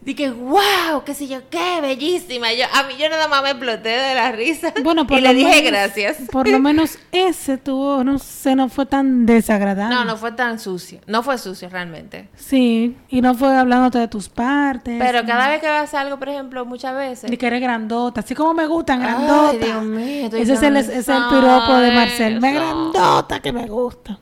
Dije, 0.00 0.30
wow, 0.30 1.04
qué 1.04 1.14
sé 1.14 1.28
yo, 1.28 1.38
qué 1.50 1.80
bellísima. 1.80 2.52
Yo, 2.52 2.64
a 2.72 2.82
mí 2.84 2.94
yo 2.98 3.08
nada 3.08 3.28
más 3.28 3.42
me 3.42 3.50
exploté 3.50 3.88
de 3.90 4.14
la 4.14 4.32
risa. 4.32 4.72
Bueno, 4.82 5.06
por 5.06 5.18
y 5.18 5.22
lo 5.22 5.28
le 5.28 5.34
dije 5.34 5.62
menos- 5.62 5.70
gracias. 5.70 6.16
Por 6.30 6.48
lo 6.48 6.58
menos 6.58 6.98
ese 7.12 7.58
tuvo, 7.58 8.02
no 8.04 8.18
sé, 8.18 8.56
no 8.56 8.68
fue 8.68 8.86
tan 8.86 9.26
desagradable. 9.26 9.94
No, 9.94 10.04
no 10.04 10.16
fue 10.16 10.32
tan 10.32 10.58
sucio. 10.58 11.00
No 11.06 11.22
fue 11.22 11.38
sucio 11.38 11.68
realmente. 11.68 12.28
Sí, 12.36 12.96
y 13.08 13.20
no 13.20 13.34
fue 13.34 13.54
hablándote 13.56 13.98
de 13.98 14.08
tus 14.08 14.28
partes. 14.28 14.96
Pero 14.98 15.24
cada 15.26 15.48
vez 15.48 15.60
que 15.60 15.68
vas 15.68 15.92
a 15.94 16.00
algo, 16.00 16.18
por 16.18 16.28
ejemplo, 16.28 16.64
muchas 16.64 16.94
veces. 16.96 17.30
Ni 17.30 17.36
que 17.36 17.46
eres 17.46 17.60
grandota, 17.60 18.20
así 18.20 18.34
como 18.34 18.54
me 18.54 18.66
gustan, 18.66 19.00
Ay, 19.02 19.06
grandota. 19.08 19.52
Dios 19.66 19.84
mío, 19.84 20.26
ese 20.32 20.52
es 20.54 20.62
el, 20.62 20.76
ese 20.76 20.98
es 20.98 21.08
el 21.08 21.22
piropo 21.28 21.74
de 21.76 21.92
Marcel. 21.92 22.40
Me 22.40 22.52
grandota 22.52 23.40
que 23.40 23.52
me 23.52 23.66
gusta. 23.66 24.18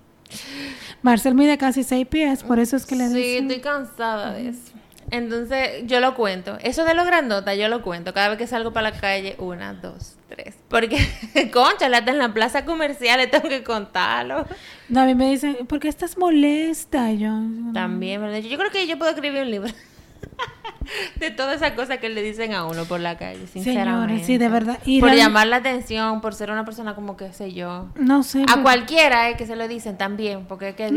Marcel 1.02 1.34
mide 1.34 1.56
casi 1.56 1.82
6 1.82 2.06
pies, 2.08 2.42
por 2.42 2.58
eso 2.58 2.76
es 2.76 2.84
que 2.84 2.94
le 2.94 3.08
Sí, 3.08 3.14
dicen. 3.14 3.50
estoy 3.50 3.60
cansada 3.62 4.32
de 4.34 4.50
eso. 4.50 4.72
Entonces, 5.10 5.82
yo 5.86 6.00
lo 6.00 6.14
cuento. 6.14 6.58
Eso 6.62 6.84
de 6.84 6.94
los 6.94 7.06
grandotas, 7.06 7.56
yo 7.56 7.68
lo 7.68 7.82
cuento. 7.82 8.14
Cada 8.14 8.28
vez 8.28 8.38
que 8.38 8.46
salgo 8.46 8.72
para 8.72 8.90
la 8.90 9.00
calle, 9.00 9.34
una, 9.38 9.74
dos, 9.74 10.16
tres. 10.28 10.56
Porque, 10.68 10.98
concha, 11.52 11.86
hasta 11.86 12.10
en 12.10 12.18
la 12.18 12.32
plaza 12.32 12.64
comercial 12.64 13.28
tengo 13.30 13.48
que 13.48 13.64
contarlo. 13.64 14.46
No, 14.88 15.00
a 15.00 15.06
mí 15.06 15.14
me 15.14 15.30
dicen, 15.30 15.66
¿por 15.66 15.80
qué 15.80 15.88
estás 15.88 16.16
molesta? 16.16 17.12
Yo, 17.12 17.32
También, 17.74 18.20
¿verdad? 18.20 18.38
Yo 18.38 18.56
creo 18.58 18.70
que 18.70 18.86
yo 18.86 18.98
puedo 18.98 19.10
escribir 19.10 19.42
un 19.42 19.50
libro. 19.50 19.72
de 21.16 21.30
todas 21.30 21.56
esas 21.56 21.72
cosas 21.72 21.98
que 21.98 22.08
le 22.08 22.22
dicen 22.22 22.54
a 22.54 22.64
uno 22.64 22.84
por 22.84 23.00
la 23.00 23.16
calle, 23.16 23.46
sinceramente. 23.46 24.06
Señores, 24.06 24.26
sí, 24.26 24.38
de 24.38 24.48
verdad. 24.48 24.78
Y 24.84 25.00
por 25.00 25.12
llamar 25.14 25.46
la 25.46 25.56
atención, 25.56 26.20
por 26.20 26.34
ser 26.34 26.50
una 26.50 26.64
persona 26.64 26.94
como 26.94 27.16
que 27.16 27.32
sé 27.32 27.52
yo. 27.52 27.88
No 27.96 28.22
sé. 28.22 28.42
A 28.42 28.46
pero- 28.46 28.62
cualquiera 28.62 29.30
eh, 29.30 29.36
que 29.36 29.46
se 29.46 29.56
lo 29.56 29.66
dicen 29.68 29.98
también, 29.98 30.46
porque 30.46 30.70
es 30.70 30.74
que. 30.76 30.88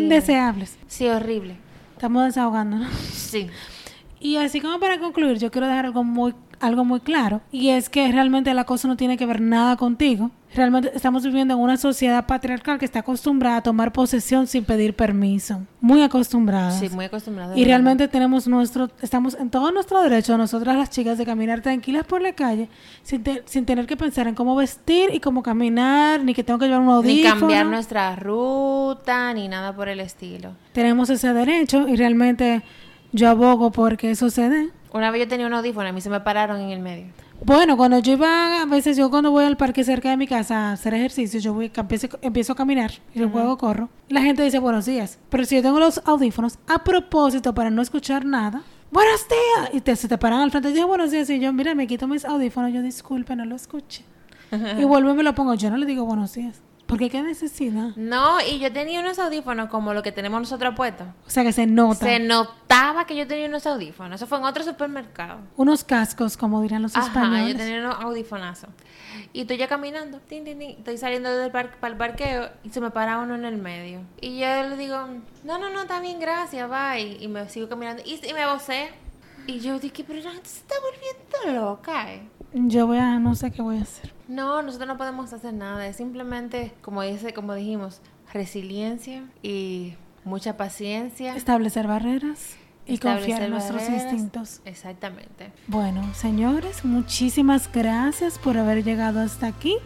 Sí, 0.88 1.08
horrible. 1.08 1.58
Estamos 1.96 2.26
desahogándonos. 2.26 2.92
Sí. 2.94 3.50
Y 4.24 4.38
así 4.38 4.62
como 4.62 4.80
para 4.80 5.00
concluir, 5.00 5.38
yo 5.38 5.52
quiero 5.52 5.68
dejar 5.68 5.86
algo 5.86 6.04
muy, 6.06 6.34
algo 6.62 6.86
muy 6.86 7.02
claro. 7.02 7.42
Y 7.52 7.70
es 7.70 7.90
que 7.90 8.10
realmente 8.12 8.54
la 8.54 8.64
cosa 8.64 8.88
no 8.88 8.96
tiene 8.96 9.18
que 9.18 9.26
ver 9.26 9.42
nada 9.42 9.76
contigo. 9.76 10.32
Realmente 10.56 10.92
estamos 10.94 11.24
viviendo 11.26 11.56
en 11.56 11.60
una 11.60 11.78
sociedad 11.78 12.26
patriarcal 12.28 12.78
que 12.78 12.86
está 12.86 13.00
acostumbrada 13.00 13.58
a 13.58 13.64
tomar 13.64 13.92
posesión 13.92 14.46
sin 14.48 14.64
pedir 14.64 14.96
permiso. 14.96 15.62
Muy 15.82 16.04
acostumbrada. 16.04 16.72
Sí, 16.72 16.90
muy 16.90 17.06
acostumbrada. 17.06 17.58
Y 17.58 17.66
realmente 17.66 18.08
tenemos 18.08 18.48
nuestro, 18.48 18.90
estamos 19.02 19.34
en 19.34 19.50
todo 19.50 19.72
nuestro 19.72 20.02
derecho, 20.04 20.38
nosotras 20.38 20.78
las 20.78 20.90
chicas, 20.92 21.18
de 21.18 21.26
caminar 21.26 21.62
tranquilas 21.62 22.06
por 22.06 22.22
la 22.22 22.34
calle 22.34 22.70
sin, 23.02 23.24
te- 23.24 23.42
sin 23.46 23.66
tener 23.66 23.88
que 23.88 23.98
pensar 23.98 24.28
en 24.28 24.36
cómo 24.36 24.56
vestir 24.56 25.10
y 25.12 25.20
cómo 25.20 25.42
caminar, 25.44 26.24
ni 26.24 26.34
que 26.36 26.44
tengo 26.44 26.60
que 26.60 26.66
llevar 26.68 26.82
un 26.82 26.88
Ni 26.88 26.94
audífono. 26.94 27.40
cambiar 27.42 27.66
nuestra 27.66 28.16
ruta, 28.16 29.34
ni 29.34 29.48
nada 29.48 29.76
por 29.76 29.90
el 29.90 30.00
estilo. 30.00 30.52
Tenemos 30.72 31.10
ese 31.10 31.34
derecho 31.34 31.88
y 31.88 31.96
realmente 31.96 32.62
yo 33.14 33.30
abogo 33.30 33.72
porque 33.72 34.12
eso 34.12 34.30
se 34.30 34.50
dé. 34.50 34.70
Una 34.92 35.10
vez 35.12 35.22
yo 35.22 35.28
tenía 35.28 35.48
un 35.48 35.54
audífono, 35.54 35.88
a 35.88 35.92
mí 35.92 36.02
se 36.02 36.10
me 36.10 36.20
pararon 36.20 36.60
en 36.60 36.70
el 36.72 36.80
medio. 36.80 37.06
Bueno, 37.46 37.76
cuando 37.78 38.00
yo 38.00 38.14
iba, 38.14 38.62
a 38.62 38.66
veces 38.66 38.96
yo 38.96 39.10
cuando 39.10 39.32
voy 39.32 39.44
al 39.46 39.58
parque 39.58 39.84
cerca 39.84 40.10
de 40.10 40.18
mi 40.18 40.28
casa 40.28 40.70
a 40.70 40.72
hacer 40.74 40.94
ejercicio, 40.94 41.40
yo 41.40 41.54
voy, 41.54 41.72
empiezo, 41.76 42.08
empiezo 42.22 42.54
a 42.54 42.56
caminar 42.56 42.92
y 43.14 43.20
luego 43.20 43.58
corro. 43.58 43.90
La 44.08 44.22
gente 44.22 44.44
dice 44.44 44.60
buenos 44.60 44.86
días, 44.86 45.20
pero 45.30 45.44
si 45.46 45.56
yo 45.56 45.62
tengo 45.62 45.80
los 45.80 46.02
audífonos 46.06 46.58
a 46.68 46.84
propósito 46.84 47.54
para 47.54 47.70
no 47.70 47.82
escuchar 47.82 48.24
nada, 48.24 48.64
buenos 48.92 49.28
días, 49.28 49.70
y 49.74 49.82
te, 49.82 49.96
se 49.96 50.08
te 50.08 50.18
paran 50.18 50.40
al 50.40 50.52
frente 50.52 50.70
y 50.70 50.74
dicen 50.74 50.88
buenos 50.88 51.12
días 51.12 51.30
y 51.30 51.40
yo, 51.40 51.52
mira, 51.52 51.76
me 51.76 51.86
quito 51.86 52.08
mis 52.08 52.24
audífonos, 52.24 52.72
yo 52.72 52.82
disculpe, 52.82 53.36
no 53.36 53.46
lo 53.46 53.56
escuché. 53.56 54.06
y 54.80 54.84
vuelvo 54.86 55.12
y 55.12 55.16
me 55.16 55.24
lo 55.24 55.36
pongo, 55.36 55.54
yo 55.56 55.70
no 55.70 55.78
le 55.78 55.86
digo 55.86 56.06
buenos 56.06 56.34
días, 56.34 56.62
porque 56.94 57.10
qué 57.10 57.22
necesidad. 57.22 57.96
No, 57.96 58.40
y 58.42 58.60
yo 58.60 58.72
tenía 58.72 59.00
unos 59.00 59.20
audífonos 59.20 59.70
como 59.70 59.94
lo 59.94 60.02
que 60.04 60.12
tenemos 60.12 60.40
nosotros 60.40 60.74
puestos. 60.76 61.08
O 61.26 61.30
sea 61.30 61.44
que 61.44 61.52
se 61.52 61.66
nota. 61.66 62.06
Se 62.06 62.20
notaba 62.20 63.06
que 63.06 63.16
yo 63.16 63.28
tenía 63.28 63.48
unos 63.48 63.66
audífonos. 63.68 64.16
Eso 64.22 64.28
fue 64.28 64.38
en 64.38 64.44
otro 64.46 64.64
supermercado. 64.64 65.40
Unos 65.58 65.84
cascos, 65.84 66.38
como 66.38 66.62
dirán 66.62 66.82
los 66.82 66.96
Ajá, 66.96 67.08
españoles. 67.08 67.54
yo 67.54 67.58
tenía 67.58 67.80
unos 67.80 67.96
audífonazos. 68.02 68.70
Y 69.32 69.42
estoy 69.42 69.58
ya 69.58 69.68
caminando, 69.68 70.20
tin, 70.20 70.44
tin, 70.44 70.60
tin, 70.60 70.72
estoy 70.72 70.98
saliendo 70.98 71.36
del 71.36 71.52
par 71.52 71.78
para 71.80 71.92
el 71.94 71.98
parqueo 71.98 72.50
y 72.64 72.70
se 72.70 72.82
me 72.82 72.92
para 72.92 73.20
uno 73.20 73.36
en 73.36 73.46
el 73.46 73.58
medio. 73.58 74.02
Y 74.22 74.40
yo 74.40 74.48
le 74.70 74.78
digo, 74.78 75.08
no, 75.44 75.58
no, 75.58 75.70
no, 75.70 75.82
está 75.82 76.00
bien, 76.00 76.20
gracias, 76.20 76.70
bye. 76.70 77.18
Y 77.20 77.28
me 77.28 77.48
sigo 77.50 77.68
caminando 77.70 78.04
y, 78.06 78.20
y 78.28 78.34
me 78.34 78.46
vocé. 78.46 78.90
Y 79.48 79.60
yo 79.60 79.78
dije, 79.80 80.04
pero 80.08 80.20
la 80.22 80.32
gente 80.32 80.48
se 80.50 80.60
está 80.60 80.76
volviendo 80.80 81.62
loca, 81.62 82.14
eh. 82.14 82.28
Yo 82.54 82.86
voy 82.88 82.98
a, 82.98 83.18
no 83.20 83.34
sé 83.36 83.52
qué 83.52 83.62
voy 83.62 83.80
a 83.80 83.82
hacer. 83.82 84.13
No, 84.28 84.62
nosotros 84.62 84.88
no 84.88 84.98
podemos 84.98 85.34
hacer 85.34 85.54
nada. 85.54 85.86
Es 85.88 85.98
simplemente, 85.98 86.74
como 86.82 87.02
dice, 87.02 87.34
como 87.34 87.54
dijimos, 87.54 88.02
resiliencia 88.34 89.24
y 89.42 89.96
mucha 90.24 90.58
paciencia. 90.58 91.36
Establecer 91.36 91.88
barreras 91.88 92.56
y 92.86 92.98
confiar 92.98 93.44
en 93.44 93.52
nuestros 93.52 93.82
barreras. 93.82 94.14
instintos. 94.14 94.62
Exactamente. 94.66 95.52
Bueno, 95.68 96.14
señores, 96.14 96.84
muchísimas 96.86 97.72
gracias 97.72 98.40
por 98.40 98.58
haber 98.58 98.84
llegado 98.84 99.20
hasta 99.20 99.48
aquí. 99.48 99.78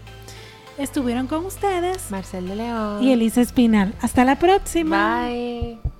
Estuvieron 0.77 1.25
con 1.25 1.45
ustedes 1.45 2.11
Marcel 2.11 2.47
de 2.47 2.55
León. 2.55 3.03
y 3.03 3.11
Elisa 3.11 3.41
Espinal. 3.41 3.95
Hasta 4.01 4.23
la 4.23 4.37
próxima. 4.37 5.25
Bye. 5.27 5.96